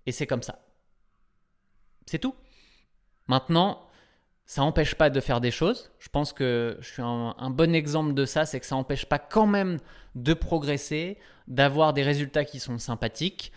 [0.05, 0.59] Et c'est comme ça.
[2.05, 2.35] C'est tout.
[3.27, 3.87] Maintenant,
[4.45, 5.91] ça n'empêche pas de faire des choses.
[5.99, 9.19] Je pense que je suis un, bon exemple de ça, c'est que ça n'empêche pas
[9.19, 9.77] quand même
[10.15, 13.51] de progresser, d'avoir des résultats qui sont sympathiques.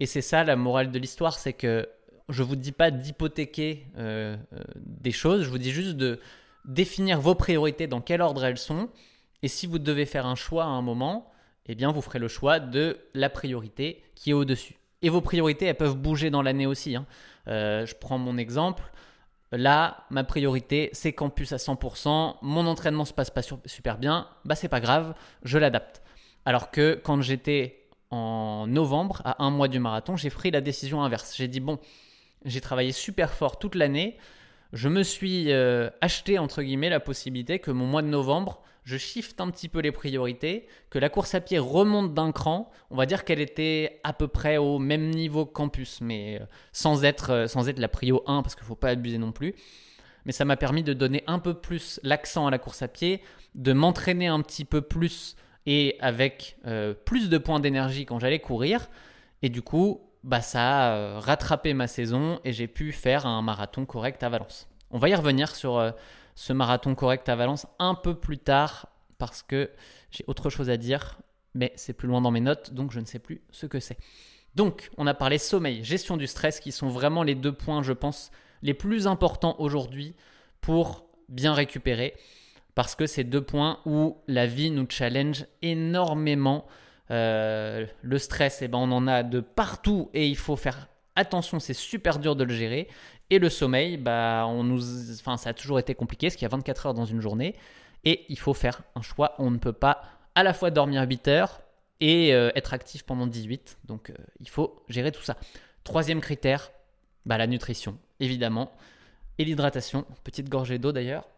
[0.00, 1.88] Et c'est ça la morale de l'histoire, c'est que
[2.28, 6.18] je vous dis pas d'hypothéquer euh, euh, des choses, je vous dis juste de
[6.64, 8.88] définir vos priorités, dans quel ordre elles sont.
[9.42, 11.30] Et si vous devez faire un choix à un moment,
[11.66, 14.76] eh bien vous ferez le choix de la priorité qui est au-dessus.
[15.02, 16.94] Et vos priorités, elles peuvent bouger dans l'année aussi.
[16.94, 17.06] Hein.
[17.48, 18.84] Euh, je prends mon exemple.
[19.52, 22.36] Là, ma priorité, c'est campus à 100%.
[22.40, 24.26] Mon entraînement se passe pas super bien.
[24.46, 26.02] Bah, c'est pas grave, je l'adapte.
[26.46, 31.02] Alors que quand j'étais en novembre, à un mois du marathon, j'ai pris la décision
[31.02, 31.34] inverse.
[31.36, 31.78] J'ai dit bon,
[32.46, 34.16] j'ai travaillé super fort toute l'année.
[34.72, 38.96] Je me suis euh, acheté entre guillemets la possibilité que mon mois de novembre, je
[38.96, 42.70] shift un petit peu les priorités, que la course à pied remonte d'un cran.
[42.90, 47.04] On va dire qu'elle était à peu près au même niveau campus, mais euh, sans
[47.04, 49.54] être, euh, sans être la prio 1, parce qu'il ne faut pas abuser non plus.
[50.24, 53.22] Mais ça m'a permis de donner un peu plus l'accent à la course à pied,
[53.54, 58.40] de m'entraîner un petit peu plus et avec euh, plus de points d'énergie quand j'allais
[58.40, 58.88] courir.
[59.42, 63.84] Et du coup, bah, ça a rattrapé ma saison et j'ai pu faire un marathon
[63.84, 64.68] correct à Valence.
[64.90, 65.92] On va y revenir sur
[66.34, 69.70] ce marathon correct à Valence un peu plus tard parce que
[70.10, 71.20] j'ai autre chose à dire,
[71.54, 73.98] mais c'est plus loin dans mes notes, donc je ne sais plus ce que c'est.
[74.54, 77.92] Donc, on a parlé sommeil, gestion du stress, qui sont vraiment les deux points, je
[77.92, 78.30] pense,
[78.62, 80.14] les plus importants aujourd'hui
[80.60, 82.14] pour bien récupérer,
[82.74, 86.66] parce que c'est deux points où la vie nous challenge énormément.
[87.10, 91.60] Euh, le stress, eh ben, on en a de partout et il faut faire attention,
[91.60, 92.88] c'est super dur de le gérer.
[93.30, 94.82] Et le sommeil, bah, on nous,
[95.14, 97.54] enfin, ça a toujours été compliqué, parce qu'il y a 24 heures dans une journée.
[98.04, 99.34] Et il faut faire un choix.
[99.38, 100.02] On ne peut pas
[100.34, 101.62] à la fois dormir 8 heures
[102.00, 103.78] et euh, être actif pendant 18.
[103.84, 105.36] Donc euh, il faut gérer tout ça.
[105.84, 106.72] Troisième critère,
[107.26, 108.72] bah, la nutrition, évidemment.
[109.38, 110.04] Et l'hydratation.
[110.24, 111.28] Petite gorgée d'eau d'ailleurs.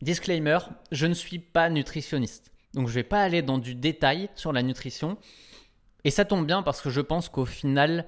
[0.00, 0.58] Disclaimer,
[0.90, 2.52] je ne suis pas nutritionniste.
[2.74, 5.18] Donc je ne vais pas aller dans du détail sur la nutrition.
[6.04, 8.06] Et ça tombe bien parce que je pense qu'au final,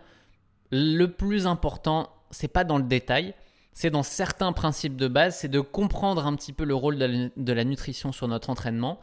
[0.70, 3.34] le plus important, c'est pas dans le détail,
[3.72, 7.52] c'est dans certains principes de base, c'est de comprendre un petit peu le rôle de
[7.52, 9.00] la, nutrition sur notre entraînement.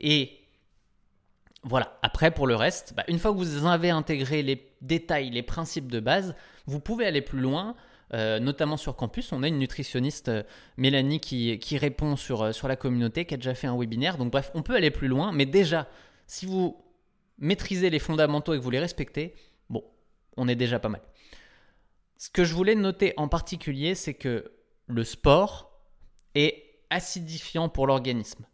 [0.00, 0.38] Et
[1.62, 5.42] voilà, après pour le reste, bah, une fois que vous avez intégré les détails, les
[5.42, 6.34] principes de base,
[6.66, 7.74] vous pouvez aller plus loin.
[8.14, 10.44] Euh, notamment sur campus, on a une nutritionniste, euh,
[10.76, 14.16] Mélanie, qui, répond sur, euh, sur la communauté, qui a déjà fait un webinaire.
[14.16, 15.88] Donc bref, on peut aller plus loin, mais déjà,
[16.28, 16.76] si vous
[17.38, 19.34] maîtrisez les fondamentaux et que vous les respectez,
[19.68, 19.84] bon,
[20.36, 21.02] on est déjà pas mal.
[22.18, 24.52] Ce que je voulais noter en particulier, c'est que
[24.86, 25.80] le sport
[26.34, 28.46] est acidifiant pour l'organisme.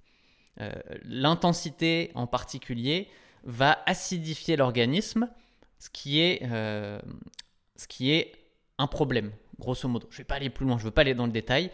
[1.04, 3.08] l'intensité en particulier
[3.44, 5.28] va acidifier l'organisme,
[5.78, 8.32] ce qui est, ce qui est
[8.78, 10.06] un problème, grosso modo.
[10.10, 11.70] Je ne vais pas aller plus loin, je ne veux pas aller dans le détail.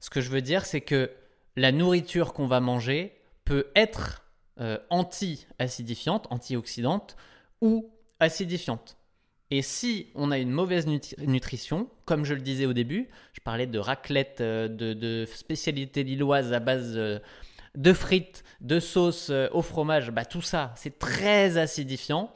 [0.00, 1.10] Ce que je veux dire, c'est que
[1.56, 4.24] la nourriture qu'on va manger peut être
[4.60, 7.16] euh, anti-acidifiante, antioxydante
[7.60, 8.96] ou acidifiante.
[9.50, 10.86] Et si on a une mauvaise
[11.18, 16.52] nutrition, comme je le disais au début, je parlais de raclette, euh, de, spécialité lilloise
[16.52, 17.18] à base euh,
[17.74, 22.32] de frites, de sauce au fromage, bah, tout ça, c'est très acidifiant.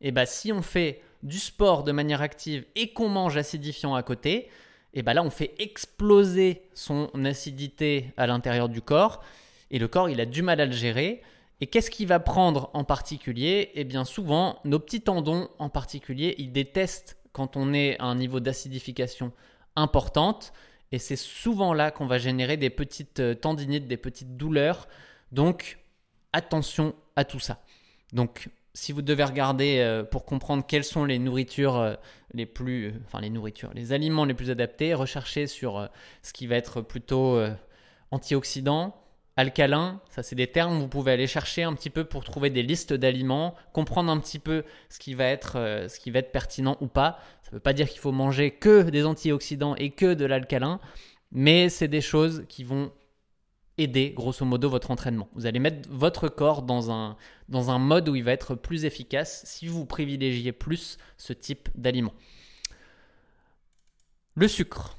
[0.00, 4.02] Et bah, si on fait du sport de manière active et qu'on mange acidifiant à
[4.02, 4.48] côté,
[4.94, 9.22] et bah là on fait exploser son acidité à l'intérieur du corps
[9.70, 11.22] et le corps il a du mal à le gérer.
[11.62, 13.70] Et qu'est-ce qu'il va prendre en particulier?
[13.76, 18.16] Eh bien souvent nos petits tendons en particulier ils détestent quand on est à un
[18.16, 19.30] niveau d'acidification
[19.76, 20.52] importante
[20.90, 24.88] et c'est souvent là qu'on va générer des petites euh, tendinites, des petites douleurs.
[25.30, 25.78] Donc
[26.32, 27.62] attention à tout ça.
[28.12, 31.94] Donc si vous devez regarder euh, pour comprendre quelles sont les nourritures euh,
[32.34, 35.88] les plus, enfin les nourritures, les aliments les plus adaptés, recherchez sur
[36.22, 37.40] ce qui va être plutôt
[38.10, 39.01] antioxydant,
[39.36, 40.00] alcalin.
[40.08, 42.92] Ça, c'est des termes vous pouvez aller chercher un petit peu pour trouver des listes
[42.92, 47.18] d'aliments, comprendre un petit peu ce qui va être, être pertinent ou pas.
[47.42, 50.80] Ça ne veut pas dire qu'il faut manger que des antioxydants et que de l'alcalin,
[51.30, 52.92] mais c'est des choses qui vont
[53.78, 55.28] aider grosso modo votre entraînement.
[55.34, 57.16] Vous allez mettre votre corps dans un,
[57.78, 62.12] mode où il va être plus efficace si vous privilégiez plus ce type d'aliment.
[64.34, 64.98] Le sucre.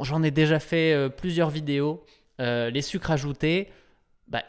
[0.00, 2.04] J'en ai déjà fait euh, plusieurs vidéos.
[2.42, 3.68] Euh, les sucres ajoutés,
[4.26, 4.42] bah,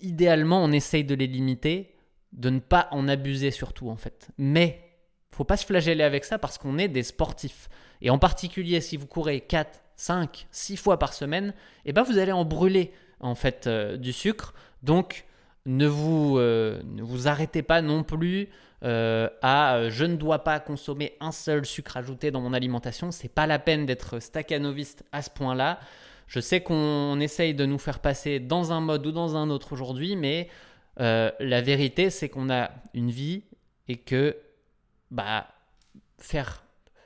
[0.00, 1.94] idéalement on essaye de les limiter,
[2.32, 4.28] de ne pas en abuser surtout en fait.
[4.38, 4.80] Mais
[5.32, 7.68] faut pas se flageller avec ça parce qu'on est des sportifs.
[8.02, 11.52] Et en particulier si vous courez 4, 5, 6 fois par semaine,
[11.84, 14.54] eh ben vous allez en brûler en fait euh, du sucre.
[14.84, 15.24] Donc
[15.66, 18.48] ne vous, euh, ne vous arrêtez pas non plus
[18.82, 23.10] à je ne dois pas consommer un seul sucre ajouté dans mon alimentation.
[23.10, 25.80] C'est pas la peine d'être staccanoviste à ce point-là.
[26.30, 29.72] Je sais qu'on essaye de nous faire passer dans un mode ou dans un autre
[29.72, 30.48] aujourd'hui, mais
[30.96, 33.42] la vérité c'est qu'on a une vie
[33.88, 34.36] et que
[35.10, 35.48] bah,
[36.18, 36.62] faire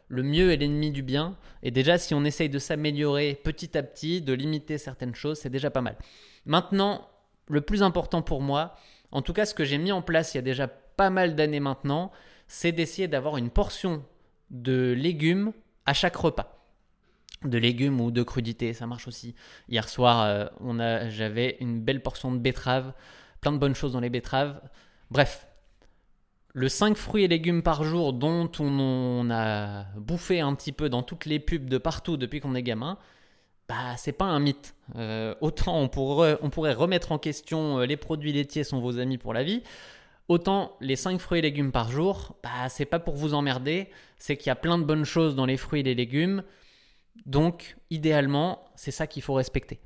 [0.08, 1.38] le mieux est l'ennemi du bien.
[1.62, 5.48] Et déjà, si on essaye de s'améliorer petit à petit, de limiter certaines choses, c'est
[5.48, 5.96] déjà pas mal.
[6.44, 7.08] Maintenant,
[7.48, 8.76] le plus important pour moi,
[9.10, 11.34] en tout cas ce que j'ai mis en place il y a déjà pas mal
[11.34, 12.12] d'années maintenant,
[12.46, 14.04] c'est d'essayer d'avoir une portion
[14.50, 15.54] de légumes
[15.86, 16.53] à chaque repas.
[17.42, 19.34] De légumes ou de crudités, ça marche aussi.
[19.68, 22.94] Hier soir, euh, j'avais une belle portion de betteraves,
[23.40, 24.60] plein de bonnes choses dans les betteraves.
[25.10, 25.46] Bref,
[26.54, 31.02] le 5 fruits et légumes par jour dont on, a bouffé un petit peu dans
[31.02, 32.96] toutes les pubs de partout depuis qu'on est gamin,
[33.68, 34.74] bah c'est pas un mythe.
[34.96, 38.98] Euh, autant on pourrait, on pourrait remettre en question euh, les produits laitiers sont vos
[38.98, 39.62] amis pour la vie,
[40.28, 44.36] autant les 5 fruits et légumes par jour, bah c'est pas pour vous emmerder, c'est
[44.36, 46.44] qu'il y a plein de bonnes choses dans les fruits et les légumes.
[47.26, 49.80] Donc idéalement, c'est ça qu'il faut respecter.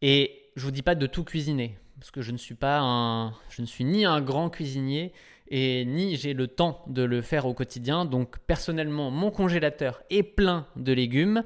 [0.00, 3.30] Et je vous dis pas de tout cuisiner parce que je ne suis pas un
[3.48, 5.12] je ne suis ni un grand cuisinier
[5.48, 8.04] et ni j'ai le temps de le faire au quotidien.
[8.04, 11.44] Donc personnellement, mon congélateur est plein de légumes.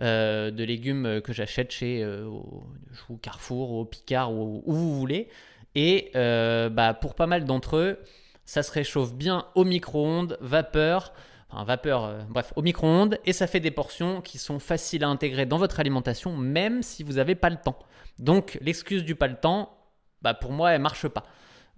[0.00, 5.28] Euh, de légumes que j'achète chez euh, au, Carrefour, au Picard ou où vous voulez.
[5.74, 7.98] Et euh, bah, pour pas mal d'entre eux,
[8.44, 11.12] ça se réchauffe bien au micro-ondes, vapeur,
[11.52, 15.46] enfin vapeur, bref, au micro-ondes, et ça fait des portions qui sont faciles à intégrer
[15.46, 17.78] dans votre alimentation, même si vous n'avez pas le temps.
[18.18, 19.76] Donc l'excuse du pas le temps,
[20.22, 21.24] bah, pour moi, elle marche pas.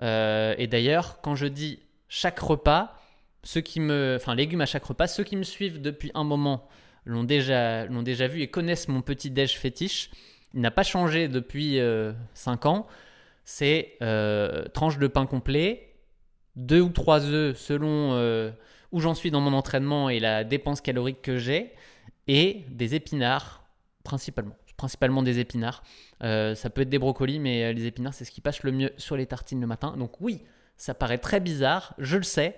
[0.03, 2.95] Euh, et d'ailleurs, quand je dis chaque repas,
[3.43, 6.69] ceux qui me, enfin légumes à chaque repas, ceux qui me suivent depuis un moment
[7.05, 10.11] l'ont déjà, l'ont déjà vu et connaissent mon petit déj fétiche.
[10.55, 11.79] Il n'a pas changé depuis
[12.35, 12.87] 5 euh, ans.
[13.45, 15.95] C'est euh, tranche de pain complet,
[16.57, 18.13] deux ou trois œufs selon
[18.95, 21.73] où j'en suis dans mon entraînement et la dépense calorique que j'ai,
[22.29, 23.65] et des épinards
[24.05, 25.83] principalement principalement des épinards.
[26.23, 28.73] Euh, ça peut être des brocolis, mais euh, les épinards, c'est ce qui passe le
[28.73, 29.95] mieux sur les tartines le matin.
[29.97, 30.43] Donc oui,
[30.77, 32.57] ça paraît très bizarre, je le sais.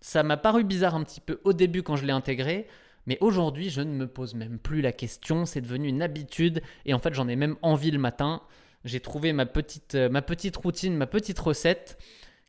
[0.00, 2.66] Ça m'a paru bizarre un petit peu au début quand je l'ai intégré,
[3.06, 5.46] mais aujourd'hui, je ne me pose même plus la question.
[5.46, 8.42] C'est devenu une habitude et en fait, j'en ai même envie le matin.
[8.84, 11.98] J'ai trouvé ma petite, euh, ma petite routine, ma petite recette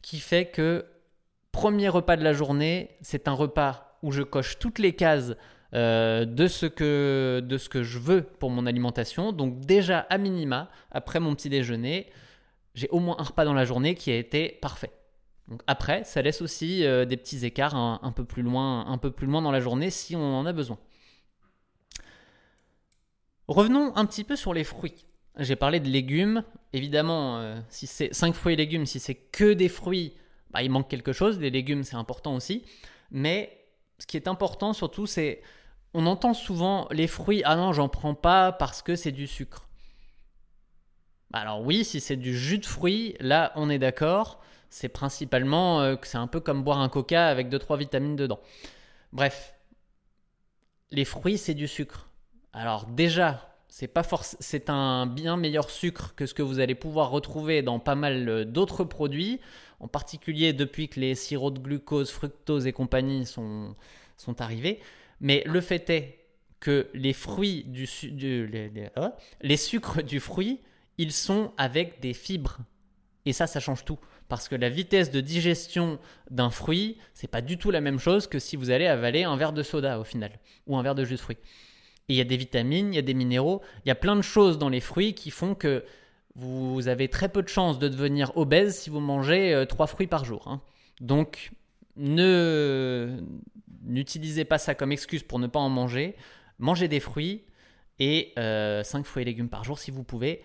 [0.01, 0.85] qui fait que
[1.55, 5.35] premier repas de la journée, c'est un repas où je coche toutes les cases
[5.73, 9.31] euh, de, ce que, de ce que je veux pour mon alimentation.
[9.31, 12.07] Donc déjà, à minima, après mon petit déjeuner,
[12.73, 14.91] j'ai au moins un repas dans la journée qui a été parfait.
[15.47, 19.09] Donc après, ça laisse aussi euh, des petits écarts un, peu plus loin, un peu
[19.09, 20.77] plus loin dans la journée si on en a besoin.
[23.47, 25.05] Revenons un petit peu sur les fruits.
[25.39, 26.43] j'ai parlé de légumes.
[26.73, 30.15] Évidemment, euh, si c'est 5 fruits et légumes, si c'est que des fruits,
[30.55, 31.37] bah, il manque quelque chose.
[31.37, 32.63] Les légumes, c'est important aussi.
[33.11, 33.65] Mais
[33.99, 35.41] ce qui est important surtout, c'est
[35.93, 39.67] on entend souvent les fruits, ah non, j'en prends pas parce que c'est du sucre.
[41.31, 44.41] Bah, alors oui, si c'est du jus de fruits, là on est d'accord.
[44.69, 48.39] C'est principalement euh, que c'est un peu comme boire un coca avec 2-3 vitamines dedans.
[49.11, 49.55] Bref,
[50.91, 52.07] les fruits c'est du sucre.
[52.53, 54.03] Alors déjà, c'est pas
[54.39, 58.29] c'est un bien meilleur sucre que ce que vous allez pouvoir retrouver dans pas mal
[58.29, 59.41] euh, d'autres produits,
[59.79, 63.75] en particulier depuis que les sirops de glucose, fructose et compagnie sont,
[64.17, 64.79] sont arrivés.
[65.21, 66.25] Mais le fait est
[66.59, 67.87] que les fruits du,
[68.95, 70.59] hein, les, sucres du fruit,
[70.97, 72.57] ils sont avec des fibres.
[73.25, 73.99] Et ça, ça change tout.
[74.27, 75.99] Parce que la vitesse de digestion
[76.31, 79.35] d'un fruit, c'est pas du tout la même chose que si vous allez avaler un
[79.37, 80.31] verre de soda au final,
[80.65, 81.37] ou un verre de jus de fruit.
[82.07, 84.15] Et il y a des vitamines, il y a des minéraux, il y a plein
[84.15, 85.83] de choses dans les fruits qui font que
[86.35, 90.07] vous avez très peu de chances de devenir obèse si vous mangez euh, trois fruits
[90.07, 90.47] par jour.
[90.47, 90.61] Hein.
[91.01, 91.51] Donc,
[91.95, 93.19] ne
[93.83, 96.15] n'utilisez pas ça comme excuse pour ne pas en manger.
[96.59, 97.43] Mangez des fruits
[97.99, 100.43] et 5 euh, fruits et légumes par jour si vous pouvez.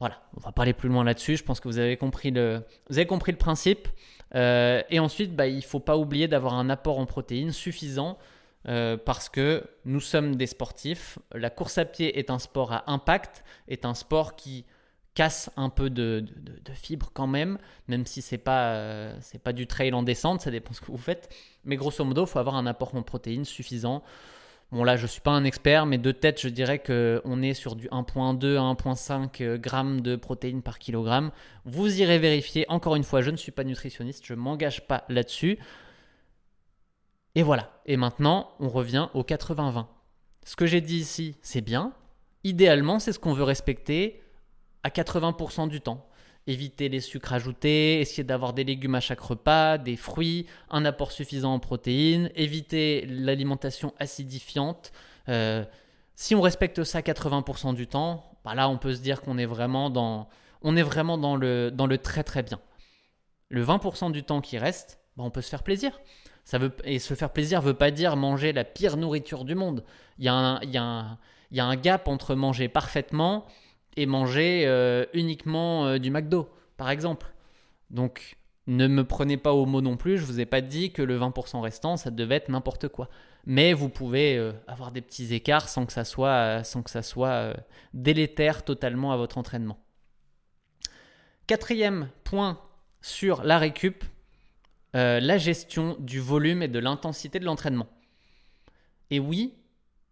[0.00, 1.36] Voilà, on va pas aller plus loin là-dessus.
[1.36, 3.88] Je pense que vous avez compris le, vous avez compris le principe.
[4.34, 8.18] Euh, et ensuite, bah, il ne faut pas oublier d'avoir un apport en protéines suffisant
[8.66, 11.18] euh, parce que nous sommes des sportifs.
[11.32, 14.64] La course à pied est un sport à impact, est un sport qui
[15.14, 16.24] casse un peu de,
[16.64, 20.50] de, fibres quand même, même si c'est pas euh, pas du trail en descente, ça
[20.50, 21.32] dépend ce que vous faites.
[21.64, 24.02] Mais grosso modo, il faut avoir un apport en protéines suffisant.
[24.72, 27.54] Bon là, je suis pas un expert, mais de tête, je dirais que on est
[27.54, 31.30] sur du 1.2 à 1.5 euh, grammes de protéines par kilogramme.
[31.64, 32.66] Vous irez vérifier.
[32.68, 35.58] Encore une fois, je ne suis pas nutritionniste, je m'engage pas là-dessus.
[37.36, 37.70] Et voilà.
[37.86, 39.86] Et maintenant, on revient au 80-20.
[40.44, 41.92] Ce que j'ai dit ici, c'est bien.
[42.42, 44.23] Idéalement, c'est ce qu'on veut respecter
[44.84, 46.06] à 80% du temps.
[46.46, 51.10] Éviter les sucres ajoutés, essayer d'avoir des légumes à chaque repas, des fruits, un apport
[51.10, 54.92] suffisant en protéines, éviter l'alimentation acidifiante.
[55.30, 55.64] Euh,
[56.14, 59.46] si on respecte ça 80% du temps, bah là on peut se dire qu'on est
[59.46, 60.28] vraiment dans,
[60.60, 62.60] on est vraiment dans le, dans le très très bien.
[63.48, 65.98] Le 20% du temps qui reste, bah on peut se faire plaisir.
[66.44, 69.82] Ça veut, et se faire plaisir veut pas dire manger la pire nourriture du monde.
[70.18, 71.18] Il y a un, il y a un,
[71.50, 73.46] il y a un gap entre manger parfaitement
[74.06, 77.26] manger euh, uniquement euh, du McDo, par exemple.
[77.90, 81.02] Donc, ne me prenez pas au mot non plus, je vous ai pas dit que
[81.02, 83.08] le 20% restant, ça devait être n'importe quoi.
[83.46, 87.02] Mais vous pouvez euh, avoir des petits écarts sans que ça soit, sans que ça
[87.02, 87.54] soit
[87.92, 89.78] délétère totalement à votre entraînement.
[91.46, 92.58] Quatrième point
[93.02, 94.04] sur la récup,
[94.94, 97.88] la gestion du volume et de l'intensité de l'entraînement.
[99.10, 99.54] Et oui,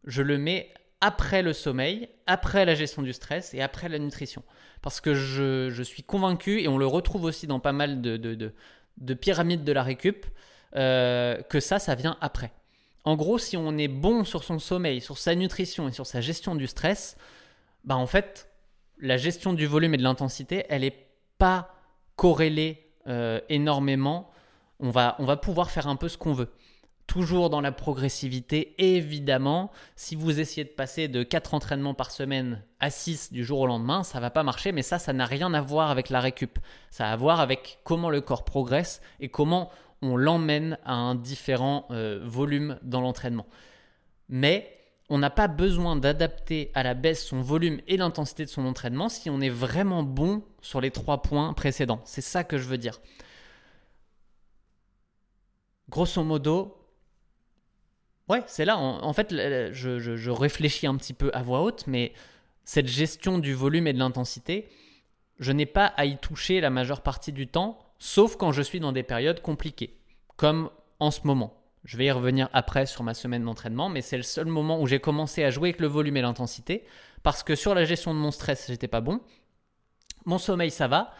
[0.05, 4.43] je le mets après le sommeil, après la gestion du stress et après la nutrition.
[4.83, 9.15] Parce que je, suis convaincu, et on le retrouve aussi dans pas mal de, de,
[9.15, 10.25] pyramides de la récup,
[10.77, 12.53] euh, que ça, ça vient après.
[13.05, 16.21] En gros, si on est bon sur son sommeil, sur sa nutrition et sur sa
[16.21, 17.17] gestion du stress,
[17.85, 18.49] bah en fait,
[19.01, 21.75] la gestion du volume et de l'intensité, elle n'est pas
[22.15, 24.31] corrélée euh, énormément.
[24.79, 26.53] On va, on va pouvoir faire un peu ce qu'on veut
[27.13, 29.71] toujours dans la progressivité, évidemment.
[29.97, 33.67] Si vous essayez de passer de 4 entraînements par semaine à 6 du jour au
[33.67, 36.59] lendemain, ça va pas marcher, mais ça, ça n'a rien à voir avec la récup.
[36.91, 39.71] Ça a à voir avec comment le corps progresse et comment
[40.01, 43.45] on l'emmène à un différent euh, volume dans l'entraînement.
[44.31, 44.75] Mais
[45.11, 49.11] on n'a pas besoin d'adapter à la baisse son volume et l'intensité de son entraînement
[49.11, 52.01] si on est vraiment bon sur les trois points précédents.
[52.07, 53.03] C'est ça que je veux dire.
[55.91, 56.82] Grosso modo,
[58.33, 58.79] Ouais, c'est là.
[58.79, 62.15] En, fait, je, réfléchis un petit peu à voix haute, mais
[62.65, 64.71] cette gestion du volume et de l'intensité,
[65.39, 68.81] je n'ai pas à y toucher la majeure partie du temps, sauf quand je suis
[68.81, 69.99] dans des périodes compliquées,
[70.39, 71.61] comme en ce moment.
[71.85, 74.87] Je vais y revenir après sur ma semaine d'entraînement, mais c'est le seul moment où
[74.87, 76.87] j'ai commencé à jouer avec le volume et l'intensité,
[77.23, 79.21] parce que sur la gestion de mon stress, j'étais pas bon.
[80.25, 81.13] Mon sommeil, ça va,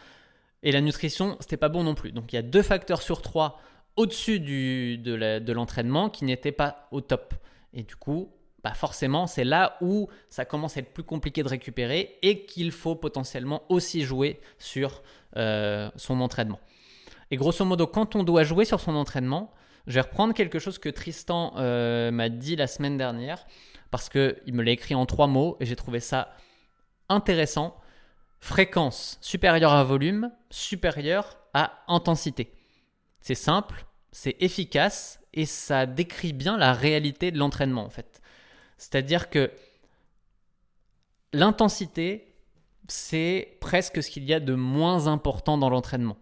[0.63, 2.11] et la nutrition, c'était pas bon non plus.
[2.11, 3.61] Donc il y a deux facteurs sur trois
[3.95, 7.33] au-dessus de l'entraînement qui n'était pas au top.
[7.73, 8.31] Et du coup,
[8.63, 12.71] bah forcément, c'est là où ça commence à être plus compliqué de récupérer et qu'il
[12.71, 15.03] faut potentiellement aussi jouer sur
[15.35, 16.59] euh, son entraînement.
[17.29, 19.53] Et grosso modo, quand on doit jouer sur son entraînement,
[19.85, 23.45] je vais reprendre quelque chose que Tristan euh, m'a dit la semaine dernière
[23.91, 26.33] parce qu'il me l'a écrit en trois mots et j'ai trouvé ça
[27.09, 27.75] intéressant.
[28.39, 32.53] Fréquence supérieure à volume, supérieure à intensité.
[33.23, 38.21] C'est simple, c'est efficace et ça décrit bien la réalité de l'entraînement en fait.
[38.77, 39.49] C'est-à-dire que
[41.31, 42.35] l'intensité,
[42.89, 46.17] c'est presque ce qu'il y a de moins important dans l'entraînement.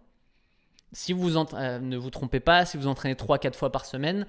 [0.92, 4.24] Si vous euh, ne vous trompez pas, si vous entraînez 3-4 fois par semaine,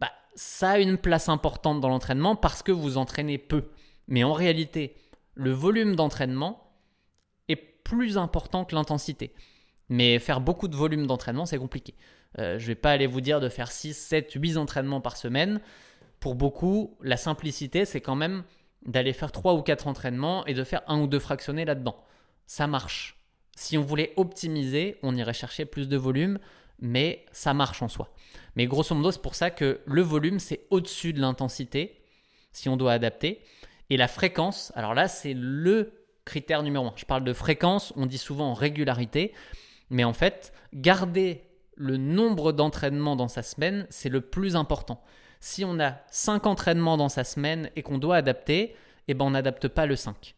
[0.00, 3.70] bah, ça a une place importante dans l'entraînement parce que vous entraînez peu.
[4.08, 4.96] Mais en réalité,
[5.34, 6.72] le volume d'entraînement
[7.46, 9.32] est plus important que l'intensité.
[9.88, 11.94] Mais faire beaucoup de volume d'entraînement, c'est compliqué.
[12.38, 15.60] Euh, je vais pas aller vous dire de faire 6, 7, 8 entraînements par semaine.
[16.20, 18.44] Pour beaucoup, la simplicité, c'est quand même
[18.84, 21.96] d'aller faire 3 ou 4 entraînements et de faire un ou deux fractionnés là-dedans.
[22.46, 23.16] Ça marche.
[23.56, 26.38] Si on voulait optimiser, on irait chercher plus de volume,
[26.78, 28.12] mais ça marche en soi.
[28.54, 32.02] Mais grosso modo, c'est pour ça que le volume, c'est au-dessus de l'intensité,
[32.52, 33.42] si on doit adapter.
[33.88, 35.92] Et la fréquence, alors là, c'est le
[36.24, 36.92] critère numéro un.
[36.96, 39.32] Je parle de fréquence, on dit souvent régularité,
[39.90, 41.42] mais en fait, garder
[41.76, 45.02] le nombre d'entraînements dans sa semaine, c'est le plus important.
[45.40, 48.74] Si on a 5 entraînements dans sa semaine et qu'on doit adapter,
[49.08, 50.34] eh ben on n'adapte pas le 5.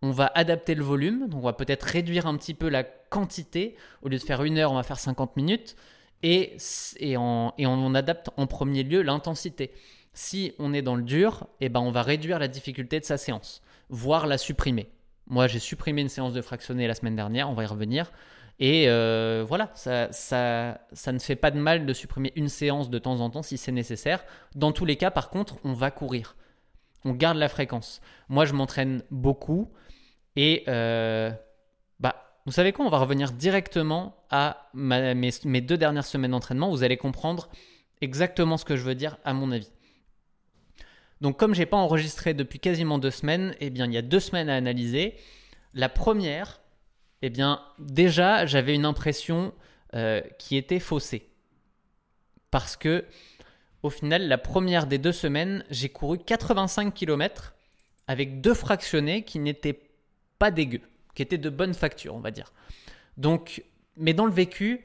[0.00, 3.76] On va adapter le volume, donc on va peut-être réduire un petit peu la quantité.
[4.02, 5.76] Au lieu de faire une heure, on va faire 50 minutes.
[6.24, 6.56] Et,
[6.98, 9.72] et, on, adapte en premier lieu l'intensité.
[10.14, 13.16] Si on est dans le dur, eh ben on va réduire la difficulté de sa
[13.16, 14.88] séance, voire la supprimer.
[15.26, 18.12] Moi, j'ai supprimé une séance de fractionné la semaine dernière, on va y revenir.
[18.58, 22.90] Et euh, voilà, ça, ça, ça, ne fait pas de mal de supprimer une séance
[22.90, 24.24] de temps en temps si c'est nécessaire.
[24.54, 26.36] Dans tous les cas, par contre, on va courir.
[27.04, 28.00] On garde la fréquence.
[28.28, 29.72] Moi, je m'entraîne beaucoup.
[30.36, 31.30] Et euh,
[31.98, 36.70] bah, vous savez quoi On va revenir directement à mes, mes, deux dernières semaines d'entraînement.
[36.70, 37.48] Vous allez comprendre
[38.00, 39.70] exactement ce que je veux dire, à mon avis.
[41.20, 44.20] Donc, comme j'ai pas enregistré depuis quasiment deux semaines, eh bien, il y a deux
[44.20, 45.14] semaines à analyser.
[45.74, 46.61] La première,
[47.22, 49.54] eh bien, déjà, j'avais une impression
[49.94, 51.28] euh, qui était faussée.
[52.50, 53.04] Parce que,
[53.82, 57.54] au final, la première des deux semaines, j'ai couru 85 km
[58.08, 59.80] avec deux fractionnés qui n'étaient
[60.38, 60.82] pas dégueux,
[61.14, 62.52] qui étaient de bonne facture, on va dire.
[63.16, 63.64] Donc,
[63.96, 64.84] mais dans le vécu,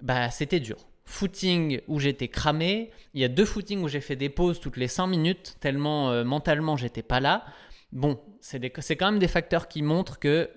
[0.00, 0.88] bah, c'était dur.
[1.04, 4.76] Footing où j'étais cramé, il y a deux footings où j'ai fait des pauses toutes
[4.76, 7.44] les 5 minutes, tellement euh, mentalement j'étais pas là.
[7.92, 10.50] Bon, c'est quand même des facteurs qui montrent que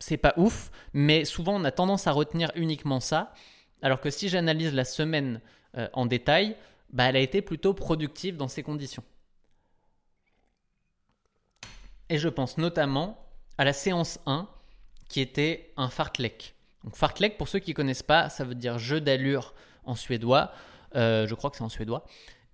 [0.00, 3.32] c'est pas ouf, mais souvent on a tendance à retenir uniquement ça,
[3.82, 5.40] alors que si j'analyse la semaine
[5.76, 6.56] euh, en détail,
[6.92, 9.04] bah, elle a été plutôt productive dans ces conditions.
[12.08, 13.24] Et je pense notamment
[13.56, 14.48] à la séance 1
[15.08, 16.54] qui était un fartlek.
[16.82, 20.52] Donc fartlek, pour ceux qui ne connaissent pas, ça veut dire jeu d'allure en suédois.
[20.96, 22.04] Euh, je crois que c'est en suédois.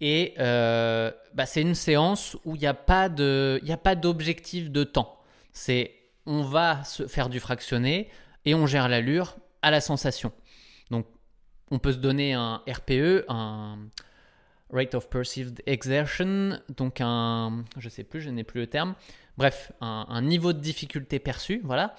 [0.01, 5.19] Et euh, bah, c'est une séance où il n'y a pas d'objectif de temps.
[5.53, 5.95] C'est
[6.27, 8.09] on va se faire du fractionné
[8.45, 10.33] et on gère l'allure à la sensation.
[10.91, 11.07] Donc,
[11.71, 13.79] on peut se donner un RPE, un
[14.71, 18.95] Rate of Perceived Exertion, donc un, je sais plus, je n'ai plus le terme.
[19.37, 21.95] Bref, un, niveau de difficulté perçu, voilà.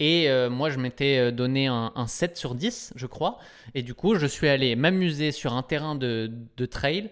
[0.00, 3.38] Et euh, moi, je m'étais euh, donné un, 7 sur 10, je crois.
[3.74, 7.10] Et du coup, je suis allé m'amuser sur un terrain de, de trail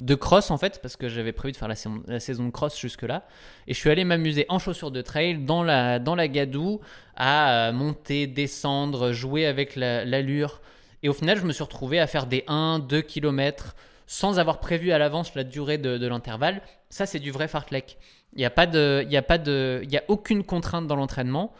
[0.00, 3.26] de cross en fait, parce que j'avais prévu de faire la saison, de cross jusque-là.
[3.66, 6.80] Et je suis allé m'amuser en chaussures de trail dans la, dans la gadoue
[7.16, 10.60] à euh, monter, descendre, jouer avec l'allure.
[11.02, 13.74] et au final, je me suis retrouvé à faire des 1, 2 km
[14.06, 16.60] sans avoir prévu à l'avance la durée de, l'intervalle.
[16.90, 17.98] Ça, c'est du vrai fartlek.
[18.34, 21.52] Il n'y a, y a, pas a aucune contrainte dans l'entraînement.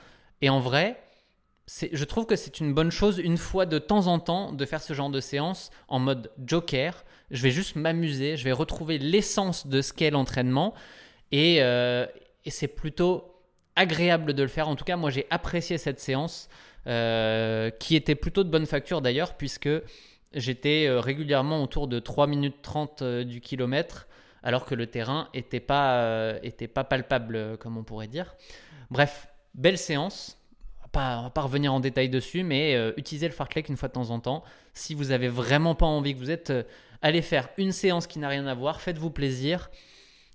[0.43, 0.99] Et en vrai,
[1.67, 4.83] je trouve que c'est une bonne chose une fois de temps en temps de faire
[4.83, 9.67] ce genre de séance en mode joker je vais juste m'amuser, je vais retrouver l'essence
[9.67, 10.75] de ce qu'est l'entraînement
[11.33, 12.07] euh,
[12.45, 13.25] et, c'est plutôt
[13.77, 14.69] agréable de le faire.
[14.69, 16.49] En tout cas, moi j'ai apprécié cette séance
[16.87, 19.71] euh, qui était plutôt de bonne facture d'ailleurs puisque
[20.33, 24.07] j'étais euh, régulièrement autour de 3 minutes 30 du kilomètre
[24.43, 26.35] alors que le terrain n'était pas,
[26.75, 28.37] pas palpable comme on pourrait dire.
[28.91, 30.39] Bref, belle séance.
[30.97, 33.95] On ne va pas revenir en détail dessus, mais utilisez le fartlek une fois de
[33.95, 34.45] temps en temps.
[34.73, 36.53] Si vous avez vraiment pas envie, que vous êtes
[37.03, 39.71] allez faire une séance qui n'a rien à voir, faites-vous plaisir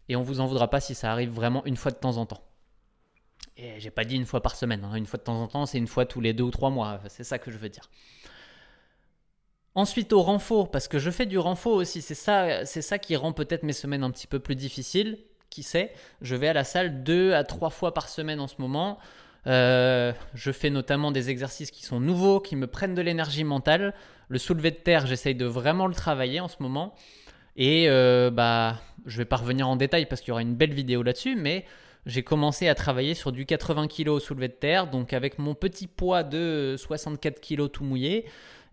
[0.08, 2.26] et on vous en voudra pas si ça arrive vraiment une fois de temps en
[2.26, 2.44] temps.
[3.58, 4.96] Et j'ai pas dit une fois par semaine, hein.
[4.96, 7.00] une fois de temps en temps, c'est une fois tous les deux ou trois mois,
[7.08, 7.90] c'est ça que je veux dire.
[9.76, 13.16] Ensuite au renfort, parce que je fais du renfort aussi, c'est ça, c'est ça qui
[13.16, 15.20] rend peut-être mes semaines un petit peu plus difficiles.
[15.50, 15.92] Qui sait?
[16.22, 19.00] Je vais à la salle deux à trois fois par semaine en ce moment.
[19.50, 23.94] Euh, je fais notamment des exercices qui sont nouveaux, qui me prennent de l'énergie mentale.
[24.28, 26.94] Le soulevé de terre, j'essaye de vraiment le travailler en ce moment.
[27.56, 30.74] Et euh, bah, je vais pas revenir en détail parce qu'il y aura une belle
[30.74, 31.66] vidéo là-dessus, mais
[32.06, 34.88] j'ai commencé à travailler sur du 80 kg soulevé de terre.
[34.88, 38.26] Donc avec mon petit poids de 64 kg tout mouillé,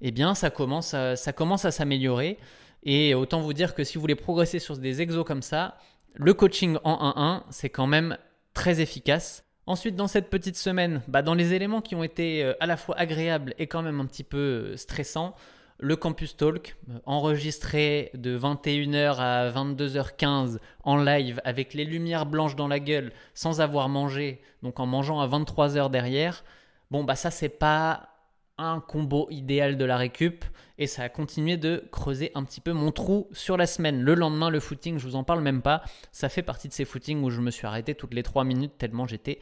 [0.02, 2.38] eh bien ça commence ça commence à s'améliorer.
[2.82, 5.78] Et autant vous dire que si vous voulez progresser sur des exos comme ça,
[6.14, 8.16] le coaching en 1-1, c'est quand même
[8.54, 9.45] très efficace.
[9.68, 12.76] Ensuite, dans cette petite semaine, bah, dans les éléments qui ont été euh, à la
[12.76, 15.34] fois agréables et quand même un petit peu euh, stressants,
[15.78, 22.54] le Campus Talk, euh, enregistré de 21h à 22h15 en live avec les lumières blanches
[22.54, 26.44] dans la gueule sans avoir mangé, donc en mangeant à 23h derrière.
[26.92, 28.15] Bon, bah ça, c'est pas
[28.58, 30.44] un combo idéal de la récup
[30.78, 34.02] et ça a continué de creuser un petit peu mon trou sur la semaine.
[34.02, 35.82] Le lendemain, le footing, je vous en parle même pas.
[36.12, 38.78] Ça fait partie de ces footings où je me suis arrêté toutes les 3 minutes
[38.78, 39.40] tellement j'étais.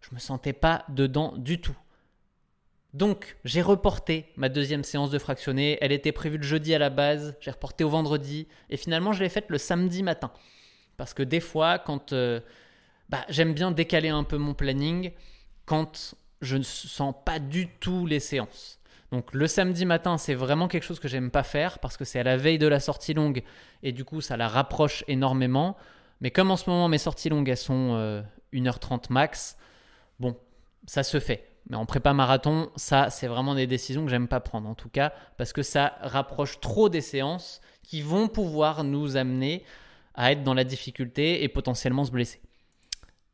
[0.00, 1.76] Je me sentais pas dedans du tout.
[2.94, 5.78] Donc, j'ai reporté ma deuxième séance de fractionné.
[5.80, 7.36] Elle était prévue le jeudi à la base.
[7.40, 8.48] J'ai reporté au vendredi.
[8.68, 10.30] Et finalement, je l'ai faite le samedi matin.
[10.98, 12.40] Parce que des fois, quand euh,
[13.08, 15.12] bah, j'aime bien décaler un peu mon planning,
[15.64, 18.78] quand je ne sens pas du tout les séances.
[19.12, 22.18] Donc le samedi matin, c'est vraiment quelque chose que j'aime pas faire parce que c'est
[22.18, 23.42] à la veille de la sortie longue
[23.82, 25.76] et du coup ça la rapproche énormément.
[26.20, 28.22] Mais comme en ce moment mes sorties longues elles sont
[28.52, 29.56] 1h30 euh, max,
[30.18, 30.36] bon,
[30.86, 31.48] ça se fait.
[31.68, 34.88] Mais en prépa marathon, ça c'est vraiment des décisions que j'aime pas prendre en tout
[34.88, 39.62] cas parce que ça rapproche trop des séances qui vont pouvoir nous amener
[40.14, 42.40] à être dans la difficulté et potentiellement se blesser.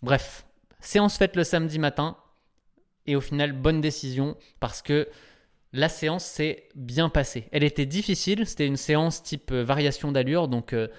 [0.02, 0.44] Bref,
[0.80, 2.16] séance faite le samedi matin,
[3.08, 5.08] et au final, bonne décision parce que
[5.72, 7.48] la séance s'est bien passée.
[7.52, 10.92] Elle était difficile, c'était une séance type euh, variation d'allure, donc 5 euh,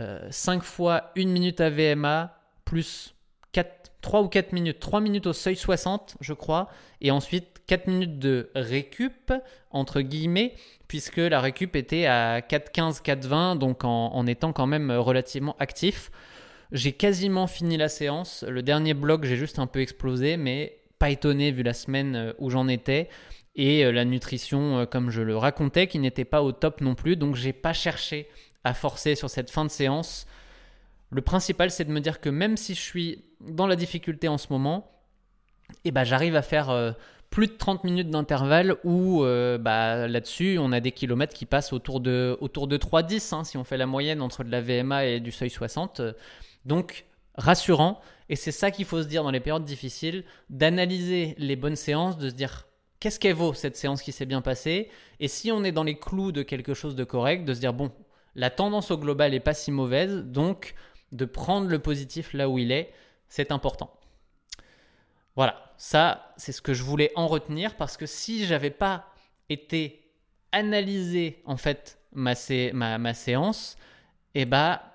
[0.00, 2.36] euh, fois 1 minute à VMA,
[2.66, 3.14] plus
[3.52, 6.68] 4, 3 ou 4 minutes, 3 minutes au seuil 60, je crois,
[7.00, 9.32] et ensuite 4 minutes de récup,
[9.70, 10.54] entre guillemets,
[10.86, 16.10] puisque la récup était à 4,15, 4,20, donc en, en étant quand même relativement actif.
[16.72, 18.44] J'ai quasiment fini la séance.
[18.46, 22.32] Le dernier bloc, j'ai juste un peu explosé, mais pas étonné vu la semaine euh,
[22.38, 23.10] où j'en étais
[23.56, 26.94] et euh, la nutrition, euh, comme je le racontais, qui n'était pas au top non
[26.94, 27.14] plus.
[27.14, 28.26] Donc j'ai pas cherché
[28.64, 30.26] à forcer sur cette fin de séance.
[31.10, 34.38] Le principal, c'est de me dire que même si je suis dans la difficulté en
[34.38, 34.90] ce moment,
[35.84, 36.94] et eh ben, j'arrive à faire
[37.28, 39.24] plus de 30 minutes d'intervalle où
[39.60, 43.56] bah, là-dessus, on a des kilomètres qui passent autour de, autour de 3,10 hein, si
[43.58, 46.00] on fait la moyenne entre de la VMA et du seuil 60.
[46.64, 47.04] Donc,
[47.34, 48.00] rassurant.
[48.28, 52.16] Et c'est ça qu'il faut se dire dans les périodes difficiles, d'analyser les bonnes séances,
[52.16, 52.66] de se dire
[53.00, 54.88] qu'est-ce qu'elle vaut cette séance qui s'est bien passée?
[55.20, 57.74] Et si on est dans les clous de quelque chose de correct, de se dire
[57.74, 57.92] bon,
[58.34, 60.74] la tendance au global n'est pas si mauvaise, donc
[61.12, 62.92] de prendre le positif là où il est,
[63.28, 63.92] c'est important.
[65.36, 69.12] Voilà, ça c'est ce que je voulais en retenir parce que si j'avais pas
[69.48, 70.10] été
[70.52, 72.34] analysé en fait ma,
[72.72, 73.76] ma, ma séance,
[74.34, 74.93] eh bah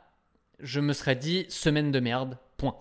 [0.60, 2.76] je me serais dit semaine de merde, point.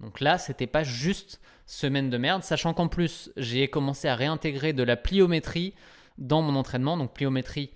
[0.00, 4.72] Donc là, c'était pas juste semaine de merde, sachant qu'en plus, j'ai commencé à réintégrer
[4.72, 5.74] de la pliométrie
[6.18, 6.96] dans mon entraînement.
[6.96, 7.70] Donc pliométrie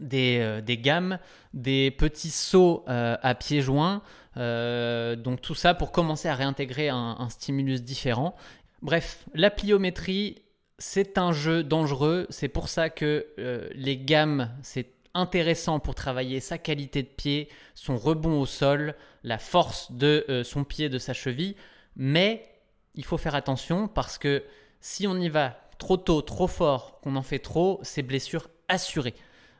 [0.00, 1.18] des, euh, des gammes,
[1.54, 4.02] des petits sauts euh, à pieds joints.
[4.36, 8.36] Euh, donc tout ça pour commencer à réintégrer un, un stimulus différent.
[8.82, 10.42] Bref, la pliométrie,
[10.78, 12.26] c'est un jeu dangereux.
[12.30, 13.26] C'est pour ça que
[13.74, 18.94] les gammes, c'est intéressant pour travailler sa qualité de pied, son rebond au sol,
[19.24, 21.56] la force de euh, son pied, de sa cheville.
[21.96, 22.48] Mais
[22.94, 24.44] il faut faire attention parce que
[24.80, 29.14] si on y va trop tôt, trop fort, qu'on en fait trop, c'est blessure assurée.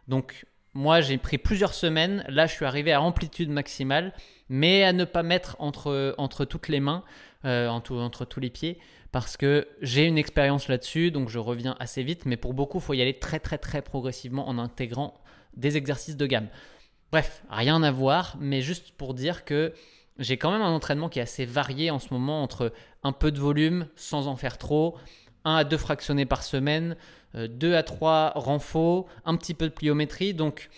[0.06, 4.12] Donc moi j'ai pris plusieurs semaines, là je suis arrivé à amplitude maximale,
[4.48, 7.04] mais à ne pas mettre entre, entre toutes les mains,
[7.44, 8.78] euh, entre tous les pieds,
[9.12, 12.84] parce que j'ai une expérience là-dessus, donc je reviens assez vite, mais pour beaucoup, il
[12.84, 15.14] faut y aller très très très progressivement en intégrant
[15.58, 16.48] des exercices de gamme.
[17.12, 19.74] Bref, rien à voir, mais juste pour dire que
[20.18, 23.30] j'ai quand même un entraînement qui est assez varié en ce moment entre un peu
[23.30, 24.96] de volume sans en faire trop,
[25.44, 26.96] 1 à 2 fractionnés par semaine,
[27.34, 30.34] 2 euh, à 3 renfaux, un petit peu de pliométrie.
[30.34, 30.70] Donc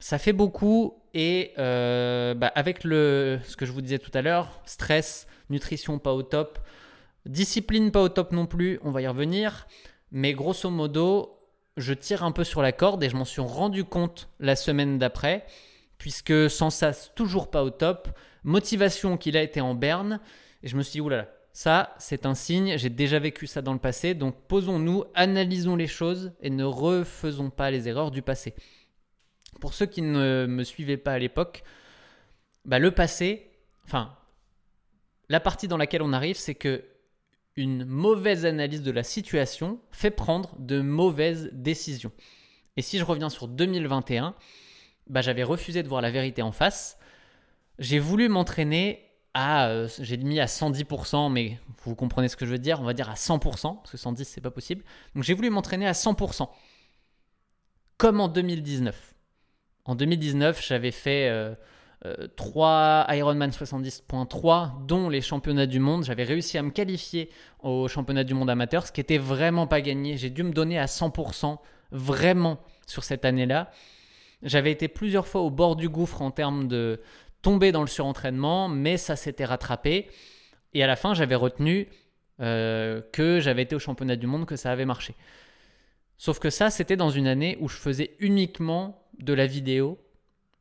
[0.00, 4.22] ça fait beaucoup et euh, bah, avec le, ce que je vous disais tout à
[4.22, 6.58] l'heure, stress, nutrition pas au top,
[7.26, 9.66] discipline pas au top non plus, on va y revenir.
[10.10, 11.33] Mais grosso modo,
[11.76, 14.98] je tire un peu sur la corde et je m'en suis rendu compte la semaine
[14.98, 15.44] d'après,
[15.98, 18.08] puisque sans ça, toujours pas au top.
[18.44, 20.20] Motivation qu'il a été en berne.
[20.62, 23.72] Et je me suis dit, oulala, ça, c'est un signe, j'ai déjà vécu ça dans
[23.72, 28.54] le passé, donc posons-nous, analysons les choses et ne refaisons pas les erreurs du passé.
[29.60, 31.62] Pour ceux qui ne me suivaient pas à l'époque,
[32.64, 33.50] bah, le passé,
[33.84, 34.16] enfin,
[35.28, 36.84] la partie dans laquelle on arrive, c'est que
[37.56, 42.12] une mauvaise analyse de la situation fait prendre de mauvaises décisions.
[42.76, 44.34] Et si je reviens sur 2021,
[45.08, 46.98] bah, j'avais refusé de voir la vérité en face.
[47.78, 52.52] J'ai voulu m'entraîner à, euh, j'ai mis à 110%, mais vous comprenez ce que je
[52.52, 54.84] veux dire, on va dire à 100%, parce que 110 c'est pas possible.
[55.14, 56.48] Donc j'ai voulu m'entraîner à 100%,
[57.98, 59.14] comme en 2019.
[59.84, 61.54] En 2019, j'avais fait euh,
[62.36, 66.04] 3 Ironman 70.3, dont les championnats du monde.
[66.04, 67.30] J'avais réussi à me qualifier
[67.62, 70.16] au championnat du monde amateur, ce qui était vraiment pas gagné.
[70.16, 71.58] J'ai dû me donner à 100%,
[71.92, 73.70] vraiment, sur cette année-là.
[74.42, 77.00] J'avais été plusieurs fois au bord du gouffre en termes de
[77.40, 80.08] tomber dans le surentraînement, mais ça s'était rattrapé.
[80.74, 81.88] Et à la fin, j'avais retenu
[82.40, 85.14] euh, que j'avais été au championnat du monde, que ça avait marché.
[86.18, 89.98] Sauf que ça, c'était dans une année où je faisais uniquement de la vidéo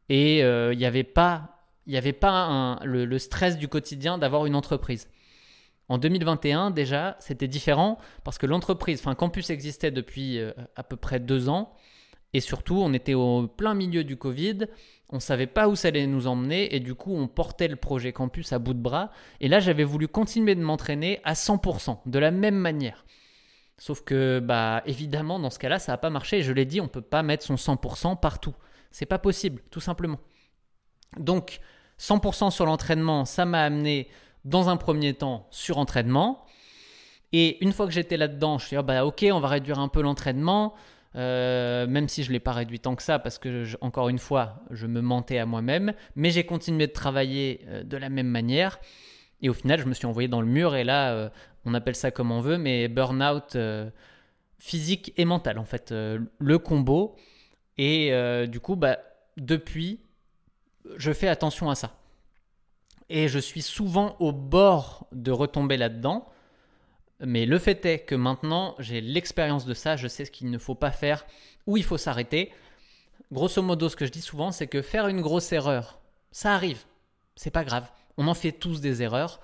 [0.09, 4.55] et euh, il n'y avait pas, y avait pas le, stress du quotidien d'avoir une
[4.55, 5.09] entreprise.
[5.89, 10.95] En 2021, déjà, c'était différent parce que l'entreprise, enfin Campus existait depuis euh, à peu
[10.95, 11.75] près deux ans
[12.33, 14.65] et surtout, on était au plein milieu du Covid,
[15.09, 17.75] on ne savait pas où ça allait nous emmener et du coup, on portait le
[17.75, 19.11] projet Campus à bout de bras.
[19.39, 23.05] Et là, j'avais voulu continuer de m'entraîner à 100%, de la même manière.
[23.77, 26.41] Sauf que, bah, évidemment, dans ce cas-là, ça n'a pas marché.
[26.41, 28.55] Je l'ai dit, on ne peut pas mettre son 100% partout.
[28.93, 30.19] C'est pas possible, tout simplement.
[31.17, 31.59] Donc,
[31.99, 34.07] 100% sur l'entraînement, ça m'a amené
[34.45, 36.45] dans un premier temps sur entraînement.
[37.31, 39.79] Et une fois que j'étais là-dedans, je suis dit, ah bah, ok, on va réduire
[39.79, 40.75] un peu l'entraînement.
[41.15, 44.19] Euh, même si je ne l'ai pas réduit tant que ça, parce que, encore une
[44.19, 48.27] fois, je me mentais à moi-même, mais j'ai continué de travailler euh, de la même
[48.27, 48.79] manière.
[49.41, 51.29] Et au final, je me suis envoyé dans le mur, et là, euh,
[51.65, 53.57] on appelle ça comme on veut, mais burn-out
[54.59, 57.15] physique et mental, en fait, le combo.
[57.77, 58.11] Et
[58.47, 58.99] du coup, bah,
[59.37, 59.99] depuis,
[60.97, 61.97] je fais attention à ça.
[63.09, 66.27] Et je suis souvent au bord de retomber là-dedans.
[67.19, 70.57] Mais le fait est que maintenant, j'ai l'expérience de ça, je sais ce qu'il ne
[70.57, 71.25] faut pas faire,
[71.67, 72.51] où il faut s'arrêter.
[73.31, 75.99] Grosso modo, ce que je dis souvent, c'est que faire une grosse erreur,
[76.31, 76.83] ça arrive,
[77.35, 77.89] c'est pas grave.
[78.17, 79.39] On en fait tous des erreurs.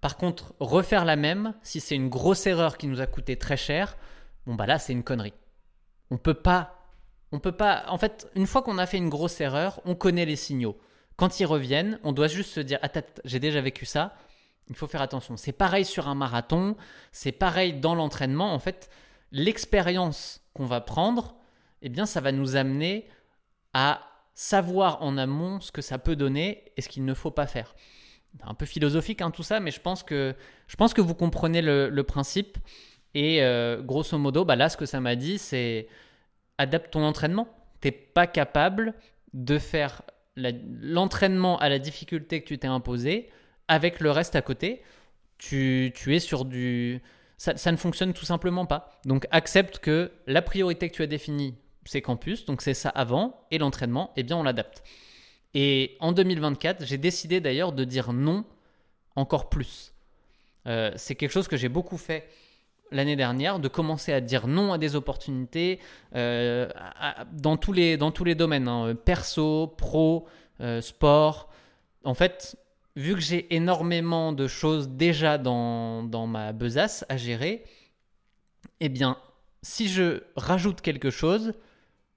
[0.00, 3.56] Par contre, refaire la même, si c'est une grosse erreur qui nous a coûté très
[3.56, 3.96] cher,
[4.46, 5.34] bon bah là, c'est une connerie.
[6.10, 6.77] On peut pas
[7.32, 10.26] on peut pas en fait, une fois qu'on a fait une grosse erreur, on connaît
[10.26, 10.78] les signaux.
[11.16, 14.14] Quand ils reviennent, on doit juste se dire attends, j'ai déjà vécu ça,
[14.68, 15.36] il faut faire attention.
[15.36, 16.76] C'est pareil sur un marathon,
[17.12, 18.52] c'est pareil dans l'entraînement.
[18.52, 18.90] En fait,
[19.32, 21.36] l'expérience qu'on va prendre,
[21.82, 23.08] eh bien, ça va nous amener
[23.74, 24.02] à
[24.34, 27.74] savoir en amont ce que ça peut donner et ce qu'il ne faut pas faire.
[28.42, 30.34] Un peu philosophique hein, tout ça, mais je pense que,
[30.68, 32.58] je pense que vous comprenez le, principe.
[33.14, 35.88] Et euh, grosso modo, bah là, ce que ça m'a dit, c'est
[36.58, 37.48] adapte ton entraînement.
[37.80, 38.94] Tu n'es pas capable
[39.32, 40.02] de faire
[40.36, 43.28] l'entraînement à la difficulté que tu t'es imposé
[43.68, 44.82] avec le reste à côté,
[45.36, 47.02] tu, es sur du...
[47.36, 49.00] Ça, ne fonctionne tout simplement pas.
[49.04, 51.54] Donc accepte que la priorité que tu as définie,
[51.84, 54.82] c'est campus, donc c'est ça avant, et l'entraînement, eh bien on l'adapte.
[55.54, 58.44] Et en 2024, j'ai décidé d'ailleurs de dire non
[59.14, 59.92] encore plus.
[60.66, 62.28] Euh, c'est quelque chose que j'ai beaucoup fait
[62.90, 65.80] l'année dernière, de commencer à dire non à des opportunités
[66.14, 66.68] euh,
[67.32, 70.26] dans, tous les, dans tous les domaines, hein, perso, pro,
[70.60, 71.48] euh, sport.
[72.04, 72.56] En fait,
[72.96, 77.64] vu que j'ai énormément de choses déjà dans, ma besace à gérer,
[78.80, 79.18] eh bien,
[79.62, 81.54] si je rajoute quelque chose,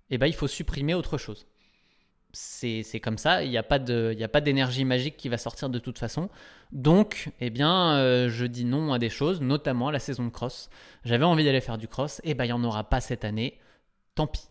[0.10, 1.46] eh bien, il faut supprimer autre chose.
[2.34, 6.30] C'est comme ça, il n'y a pas d'énergie magique qui va sortir de toute façon.
[6.72, 10.30] Donc, eh bien, euh, je dis non à des choses, notamment à la saison de
[10.30, 10.70] cross.
[11.04, 13.26] J'avais envie d'aller faire du cross, et eh bien, il n'y en aura pas cette
[13.26, 13.60] année.
[14.16, 14.48] Tant pis.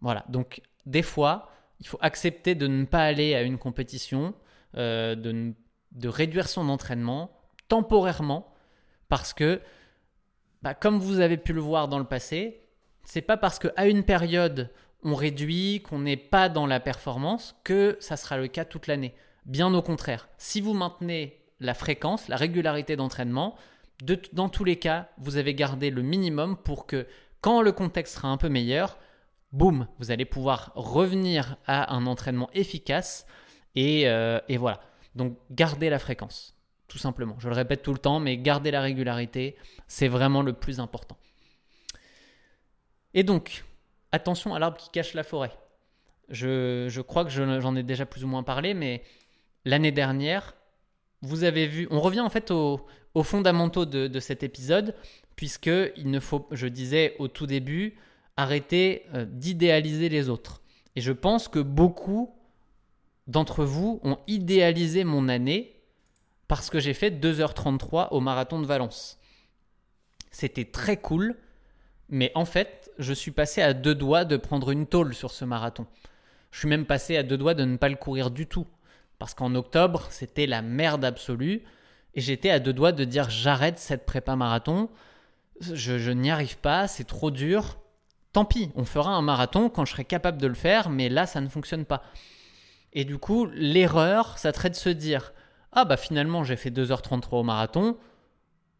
[0.00, 1.50] Voilà, donc des fois,
[1.80, 4.34] il faut accepter de ne pas aller à une compétition
[4.76, 5.52] euh, de,
[5.92, 7.30] de réduire son entraînement
[7.68, 8.52] temporairement
[9.08, 9.60] parce que,
[10.62, 12.62] bah, comme vous avez pu le voir dans le passé,
[13.04, 14.70] c'est pas parce qu'à une période
[15.02, 19.14] on réduit, qu'on n'est pas dans la performance, que ça sera le cas toute l'année.
[19.44, 23.56] Bien au contraire, si vous maintenez la fréquence, la régularité d'entraînement,
[24.32, 27.06] dans tous les cas, vous avez gardé le minimum pour que
[27.40, 28.98] quand le contexte sera un peu meilleur,
[29.52, 33.26] boum, vous allez pouvoir revenir à un entraînement efficace
[33.76, 34.80] euh, et, voilà.
[35.14, 36.56] Donc gardez la fréquence,
[36.88, 37.36] tout simplement.
[37.38, 39.56] Je le répète tout le temps, mais garder la régularité,
[39.88, 41.16] c'est vraiment le plus important.
[43.14, 43.64] Et donc,
[44.12, 45.52] attention à l'arbre qui cache la forêt.
[46.28, 49.02] Je, crois que j'en ai déjà plus ou moins parlé, mais
[49.64, 50.54] l'année dernière,
[51.20, 52.86] vous avez vu, on revient en fait aux,
[53.22, 54.94] fondamentaux de, de, cet épisode,
[55.36, 57.96] puisque il ne faut, je disais au tout début,
[58.36, 60.62] arrêter euh, d'idéaliser les autres.
[60.96, 62.34] Et je pense que beaucoup
[63.26, 65.76] d'entre vous ont idéalisé mon année
[66.48, 69.18] parce que j'ai fait 2h33 au marathon de Valence.
[70.30, 71.36] C'était très cool,
[72.08, 75.44] mais en fait, je suis passé à deux doigts de prendre une tôle sur ce
[75.44, 75.86] marathon.
[76.50, 78.66] Je suis même passé à deux doigts de ne pas le courir du tout.
[79.18, 81.62] Parce qu'en octobre, c'était la merde absolue.
[82.14, 84.90] Et j'étais à deux doigts de dire j'arrête cette prépa marathon.
[85.60, 87.78] Je, je n'y arrive pas, c'est trop dur.
[88.32, 91.26] Tant pis, on fera un marathon quand je serai capable de le faire, mais là,
[91.26, 92.02] ça ne fonctionne pas.
[92.92, 95.32] Et du coup, l'erreur, ça serait de se dire
[95.72, 97.96] Ah, bah finalement, j'ai fait 2h33 au marathon.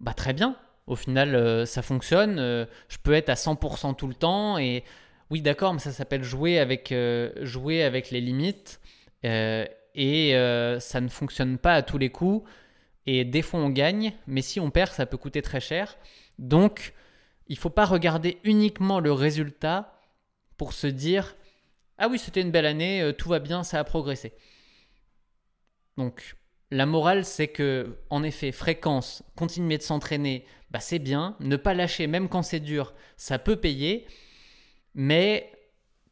[0.00, 0.56] Bah très bien.
[0.86, 2.38] Au final, euh, ça fonctionne.
[2.38, 4.58] Euh, je peux être à 100% tout le temps.
[4.58, 4.84] Et
[5.30, 8.80] oui, d'accord, mais ça s'appelle jouer avec, euh, jouer avec les limites.
[9.24, 10.32] et
[10.80, 12.48] ça ne fonctionne pas à tous les coups.
[13.06, 14.12] Et des fois, on gagne.
[14.26, 15.96] Mais si on perd, ça peut coûter très cher.
[16.38, 16.94] Donc,
[17.48, 20.00] il ne faut pas regarder uniquement le résultat
[20.56, 21.36] pour se dire
[21.98, 24.32] ah oui, c'était une belle année, tout va bien, ça a progressé.
[25.96, 26.36] Donc,
[26.72, 31.36] la morale, c'est que, en effet, fréquence, continuer de s'entraîner, bah, c'est bien.
[31.40, 34.06] Ne pas lâcher, même quand c'est dur, ça peut payer.
[34.94, 35.52] Mais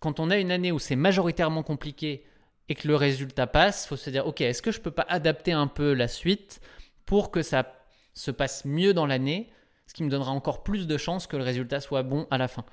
[0.00, 2.26] quand on a une année où c'est majoritairement compliqué
[2.68, 5.06] et que le résultat passe, faut se dire, ok, est-ce que je ne peux pas
[5.08, 6.60] adapter un peu la suite
[7.06, 7.74] pour que ça
[8.12, 9.50] se passe mieux dans l'année,
[9.86, 12.46] ce qui me donnera encore plus de chances que le résultat soit bon à la
[12.46, 12.64] fin.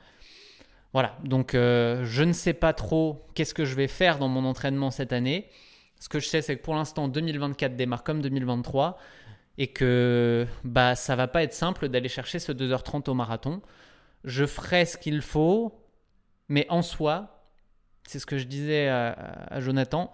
[0.93, 4.45] Voilà, donc euh, je ne sais pas trop qu'est-ce que je vais faire dans mon
[4.45, 5.49] entraînement cette année.
[5.99, 8.99] Ce que je sais, c'est que pour l'instant, 2024 démarre comme 2023
[9.57, 13.61] et que bah, ça va pas être simple d'aller chercher ce 2h30 au marathon.
[14.23, 15.83] Je ferai ce qu'il faut,
[16.49, 17.43] mais en soi,
[18.07, 20.11] c'est ce que je disais à, Jonathan,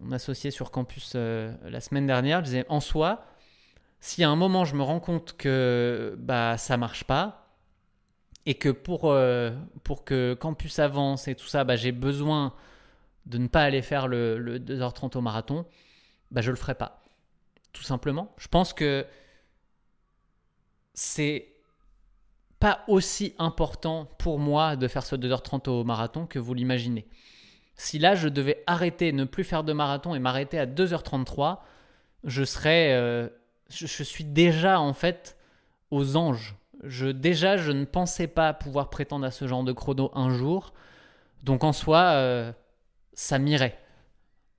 [0.00, 3.24] on associé sur campus euh, la semaine dernière, je disais en soi,
[4.00, 7.44] si à un moment je me rends compte que bah, ça marche pas,
[8.46, 9.50] et que pour, euh,
[9.84, 12.52] pour que Campus avance et tout ça, bah, j'ai besoin
[13.26, 15.64] de ne pas aller faire le, 2h30 au marathon,
[16.30, 17.03] bah, je le ferai pas.
[17.74, 18.32] Tout simplement.
[18.38, 19.06] Je pense que
[20.94, 21.48] c'est
[22.58, 27.06] pas aussi important pour moi de faire ce 2h30 au marathon que vous l'imaginez.
[27.74, 31.58] Si là je devais arrêter, ne plus faire de marathon et m'arrêter à 2h33,
[32.24, 32.94] je serais.
[32.94, 33.28] Euh,
[33.68, 35.36] je suis déjà en fait
[35.90, 36.56] aux anges
[36.86, 40.72] je, déjà, je ne pensais pas pouvoir prétendre à ce genre de chrono un jour.
[41.42, 42.52] Donc en soi, euh,
[43.12, 43.78] ça m'irait.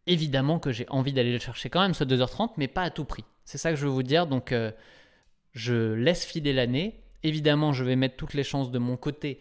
[0.08, 3.06] Évidemment que j'ai envie d'aller le chercher quand même, ce 2h30, mais pas à tout
[3.06, 3.26] prix.
[3.44, 4.28] C'est ça que je veux vous dire.
[4.28, 4.72] Donc euh,
[5.54, 7.02] je laisse filer l'année.
[7.24, 9.40] Évidemment, je vais mettre toutes les chances de mon côté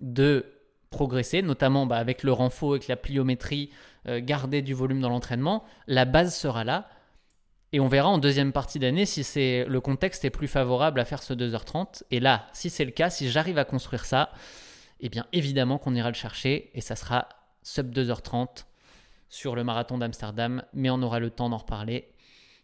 [0.00, 0.46] de
[0.90, 3.70] progresser, notamment bah, avec le renfort, avec la pliométrie,
[4.08, 5.64] euh, garder du volume dans l'entraînement.
[5.86, 6.88] La base sera là.
[7.72, 11.04] Et on verra en deuxième partie d'année si c'est le contexte est plus favorable à
[11.04, 12.04] faire ce 2h30.
[12.10, 14.30] Et là, si c'est le cas, si j'arrive à construire ça,
[15.00, 17.28] eh bien évidemment qu'on ira le chercher et ça sera
[17.62, 18.64] sub 2h30
[19.28, 22.08] sur le marathon d'Amsterdam, mais on aura le temps d'en reparler.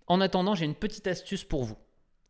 [0.07, 1.77] En attendant, j'ai une petite astuce pour vous.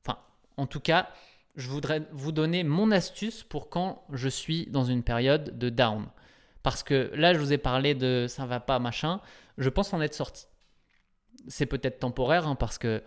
[0.05, 0.19] Enfin,
[0.57, 1.09] en tout cas,
[1.57, 6.07] je voudrais vous donner mon astuce pour quand je suis dans une période de down.
[6.63, 9.21] Parce que là, je vous ai parlé de ça va pas, machin.
[9.59, 10.47] Je pense en être sorti
[11.49, 13.03] c'est peut-être temporaire hein, parce que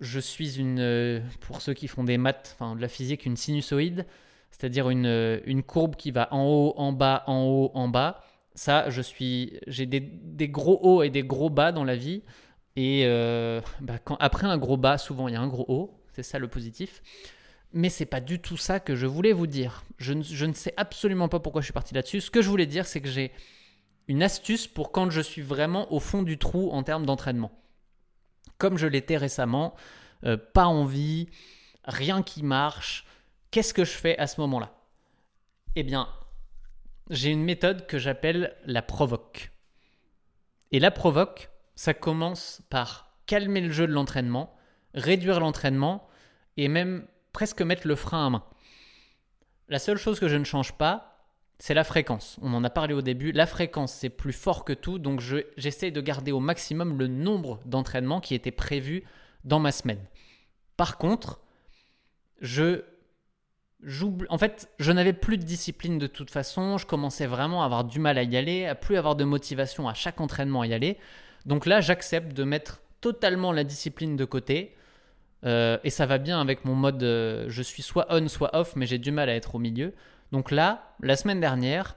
[0.00, 3.36] je suis une, euh, pour ceux qui font des maths, enfin de la physique, une
[3.36, 4.06] sinusoïde,
[4.50, 8.24] c'est-à-dire une, euh, une, courbe qui va en haut, en bas, en haut, en bas.
[8.56, 12.22] Ça, je suis, j'ai des, gros hauts et des gros bas dans la vie.
[12.74, 16.02] Et euh, bah, après un gros bas, souvent il y a un gros haut.
[16.14, 17.02] C'est ça le positif.
[17.74, 19.84] Mais c'est pas du tout ça que je voulais vous dire.
[19.98, 22.22] Je je ne sais absolument pas pourquoi je suis parti là-dessus.
[22.22, 23.30] Ce que je voulais dire, c'est que j'ai
[24.08, 27.52] une astuce pour quand je suis vraiment au fond du trou en termes d'entraînement.
[28.56, 29.74] Comme je l'étais récemment,
[30.24, 31.28] euh, pas envie,
[31.84, 33.06] rien qui marche,
[33.50, 34.72] qu'est-ce que je fais à ce moment-là?
[35.74, 36.08] Eh bien,
[37.10, 39.52] j'ai une méthode que j'appelle la provoque.
[40.72, 44.56] Et la provoque, ça commence par calmer le jeu de l'entraînement,
[44.94, 46.08] réduire l'entraînement
[46.56, 48.44] et même presque mettre le frein à main.
[49.68, 51.16] La seule chose que je ne change pas,
[51.58, 52.38] c'est la fréquence.
[52.42, 53.32] On en a parlé au début.
[53.32, 54.98] La fréquence, c'est plus fort que tout.
[54.98, 55.20] Donc,
[55.56, 59.04] j'essaie de garder au maximum le nombre d'entraînements qui étaient prévus
[59.44, 60.04] dans ma semaine.
[60.76, 61.40] Par contre,
[62.40, 62.82] je
[64.28, 66.78] En fait, je n'avais plus de discipline de toute façon.
[66.78, 69.88] Je commençais vraiment à avoir du mal à y aller, à plus avoir de motivation
[69.88, 70.98] à chaque entraînement à y aller.
[71.44, 74.74] Donc là, j'accepte de mettre totalement la discipline de côté.
[75.44, 78.74] Euh, et ça va bien avec mon mode euh, je suis soit on, soit off,
[78.74, 79.94] mais j'ai du mal à être au milieu.
[80.32, 81.96] Donc là, la semaine dernière,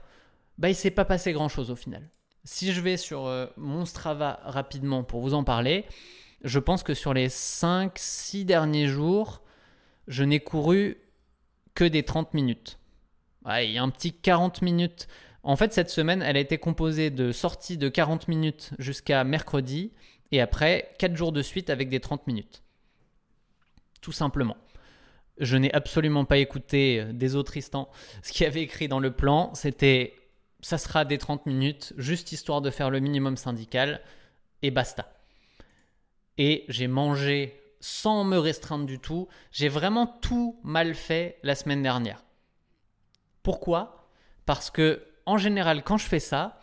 [0.58, 2.08] bah, il s'est pas passé grand-chose au final.
[2.44, 5.84] Si je vais sur euh, mon Strava rapidement pour vous en parler,
[6.44, 9.42] je pense que sur les 5-6 derniers jours,
[10.06, 10.98] je n'ai couru
[11.80, 12.78] que des 30 minutes.
[13.46, 15.08] il y a un petit 40 minutes.
[15.42, 19.90] En fait, cette semaine, elle a été composée de sorties de 40 minutes jusqu'à mercredi
[20.30, 22.62] et après 4 jours de suite avec des 30 minutes.
[24.02, 24.58] Tout simplement.
[25.38, 27.88] Je n'ai absolument pas écouté euh, des autres Tristan.
[28.22, 30.16] Ce qu'il avait écrit dans le plan, c'était
[30.60, 34.02] ça sera des 30 minutes, juste histoire de faire le minimum syndical,
[34.60, 35.10] et basta.
[36.36, 39.28] Et j'ai mangé sans me restreindre du tout.
[39.50, 42.24] J'ai vraiment tout mal fait la semaine dernière.
[43.42, 44.08] Pourquoi?
[44.46, 46.60] Parce que en général, quand je fais ça,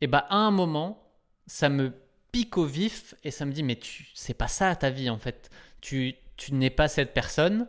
[0.00, 1.10] eh ben, à un moment,
[1.46, 1.92] ça me
[2.32, 5.18] pique au vif et ça me dit mais tu c'est pas ça ta vie en
[5.18, 5.50] fait.
[5.80, 7.66] Tu tu n'es pas cette personne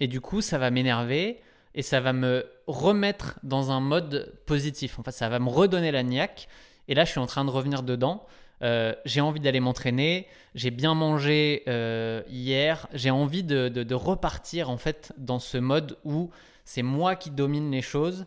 [0.00, 1.40] et du coup ça va m'énerver
[1.74, 4.98] et ça va me remettre dans un mode positif.
[4.98, 6.48] En fait, ça va me redonner la niaque
[6.88, 8.26] et là je suis en train de revenir dedans.
[8.62, 14.76] Euh, j'ai envie d'aller m'entraîner, j'ai bien mangé euh, hier, j'ai envie de, repartir en
[14.76, 16.30] fait dans ce mode où
[16.64, 18.26] c'est moi qui domine les choses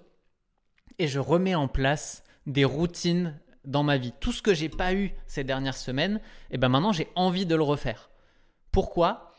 [0.99, 4.13] et je remets en place des routines dans ma vie.
[4.19, 6.17] Tout ce que j'ai pas eu ces dernières semaines,
[6.51, 8.09] et eh ben maintenant j'ai envie de le refaire.
[8.71, 9.31] Pourquoi?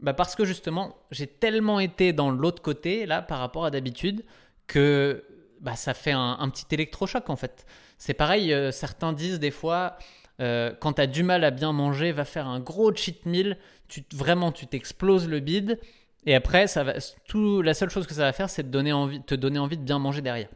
[0.00, 4.24] Bah Parce que justement, j'ai tellement été dans l'autre côté là par rapport à d'habitude
[4.66, 5.24] que
[5.60, 7.66] bah, ça fait un, petit électrochoc en fait.
[7.98, 9.98] C'est pareil, euh, certains disent des fois,
[10.40, 13.58] euh, quand tu as du mal à bien manger, va faire un gros cheat meal,
[13.88, 15.78] tu, vraiment tu t'exploses le bide,
[16.26, 16.94] et après, ça va,
[17.26, 19.78] tout, la seule chose que ça va faire, c'est te donner envie, te donner envie
[19.78, 20.48] de bien manger derrière.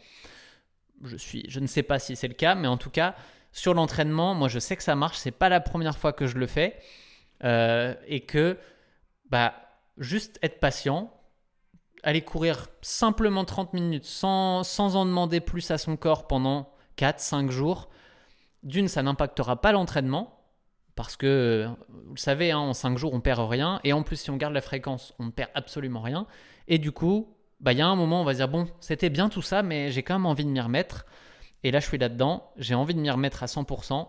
[1.02, 3.14] Je, suis, je ne sais pas si c'est le cas, mais en tout cas,
[3.52, 6.38] sur l'entraînement, moi je sais que ça marche, c'est pas la première fois que je
[6.38, 6.78] le fais.
[7.44, 8.56] Euh, et que
[9.30, 9.54] bah,
[9.98, 11.12] juste être patient,
[12.02, 17.50] aller courir simplement 30 minutes sans, sans en demander plus à son corps pendant 4-5
[17.50, 17.88] jours,
[18.62, 20.38] d'une, ça n'impactera pas l'entraînement.
[20.94, 23.80] Parce que, vous le savez, hein, en 5 jours, on perd rien.
[23.82, 26.26] Et en plus, si on garde la fréquence, on ne perd absolument rien.
[26.68, 29.28] Et du coup, bah, il y a un moment, on va dire, bon, c'était bien
[29.28, 31.06] tout ça, mais j'ai quand même envie de m'y remettre.
[31.64, 34.08] Et là, je suis là-dedans, j'ai envie de m'y remettre à 100%.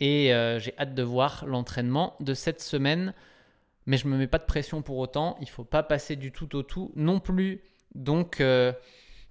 [0.00, 3.12] Et euh, j'ai hâte de voir l'entraînement de cette semaine.
[3.86, 5.36] Mais je ne me mets pas de pression pour autant.
[5.40, 7.62] Il ne faut pas passer du tout au tout non plus.
[7.94, 8.72] Donc, euh,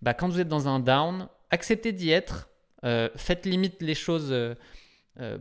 [0.01, 2.49] bah, quand vous êtes dans un down, acceptez d'y être.
[2.83, 4.35] Euh, faites limite les choses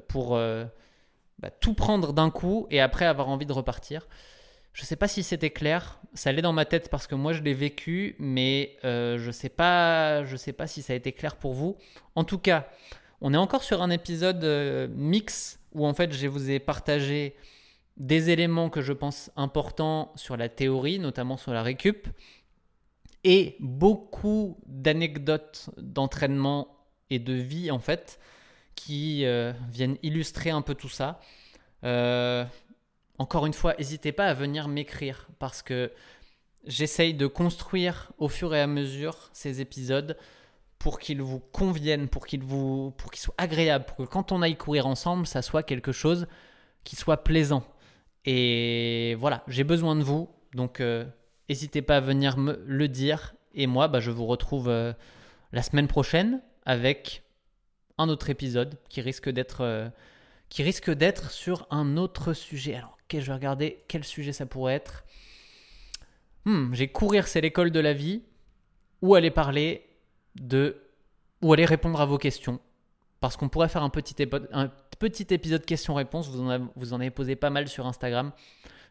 [0.08, 0.38] pour
[1.38, 4.06] bah, tout prendre d'un coup et après avoir envie de repartir.
[4.72, 6.00] Je ne sais pas si c'était clair.
[6.14, 9.32] Ça allait dans ma tête parce que moi je l'ai vécu, mais euh, je ne
[9.32, 11.76] sais, pas, je sais pas si ça a été clair pour vous.
[12.14, 12.68] En tout cas,
[13.20, 17.34] on est encore sur un épisode euh, mix où en fait je vous ai partagé
[17.96, 22.08] des éléments que je pense importants sur la théorie, notamment sur la récup,
[23.24, 26.79] et beaucoup d'anecdotes d'entraînement
[27.10, 28.18] et de vie en fait
[28.74, 31.20] qui euh, viennent illustrer un peu tout ça.
[33.20, 35.92] Encore une fois, n'hésitez pas à venir m'écrire parce que
[36.64, 40.16] j'essaye de construire au fur et à mesure ces épisodes
[40.78, 44.40] pour qu'ils vous conviennent, pour qu'ils vous, pour qu'ils soient agréables, pour que quand on
[44.40, 46.26] aille courir ensemble, ça soit quelque chose
[46.82, 47.62] qui soit plaisant.
[48.24, 51.04] Et voilà, j'ai besoin de vous, donc euh,
[51.50, 53.34] n'hésitez pas à venir me le dire.
[53.52, 54.94] Et moi, bah, je vous retrouve euh,
[55.52, 57.22] la semaine prochaine avec
[57.98, 59.88] un autre épisode qui risque d'être euh,
[60.48, 62.74] qui risque d'être sur un autre sujet.
[62.74, 65.04] Alors, ok, je vais regarder quel sujet ça pourrait être.
[66.44, 68.22] Hmm, j'ai courir, c'est l'école de la vie.
[69.02, 69.86] Ou aller parler
[70.34, 70.76] de.
[71.40, 72.60] Ou aller répondre à vos questions?
[73.20, 74.16] Parce qu'on pourrait faire un petit,
[74.52, 76.28] un petit épisode questions-réponses.
[76.28, 78.32] Vous, en avez posé pas mal sur Instagram.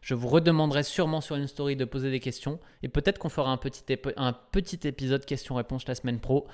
[0.02, 2.58] Je vous redemanderai sûrement sur une story de poser des questions.
[2.82, 3.84] Et peut-être qu'on fera un petit,
[4.16, 6.46] un petit épisode questions-réponses la semaine pro.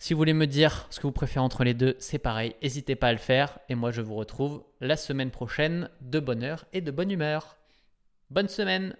[0.00, 2.94] Si vous voulez me dire ce que vous préférez entre les deux, c'est pareil, n'hésitez
[2.94, 3.58] pas à le faire.
[3.68, 7.56] Et moi, je vous retrouve la semaine prochaine de bonne heure et de bonne humeur.
[8.30, 8.94] Bonne semaine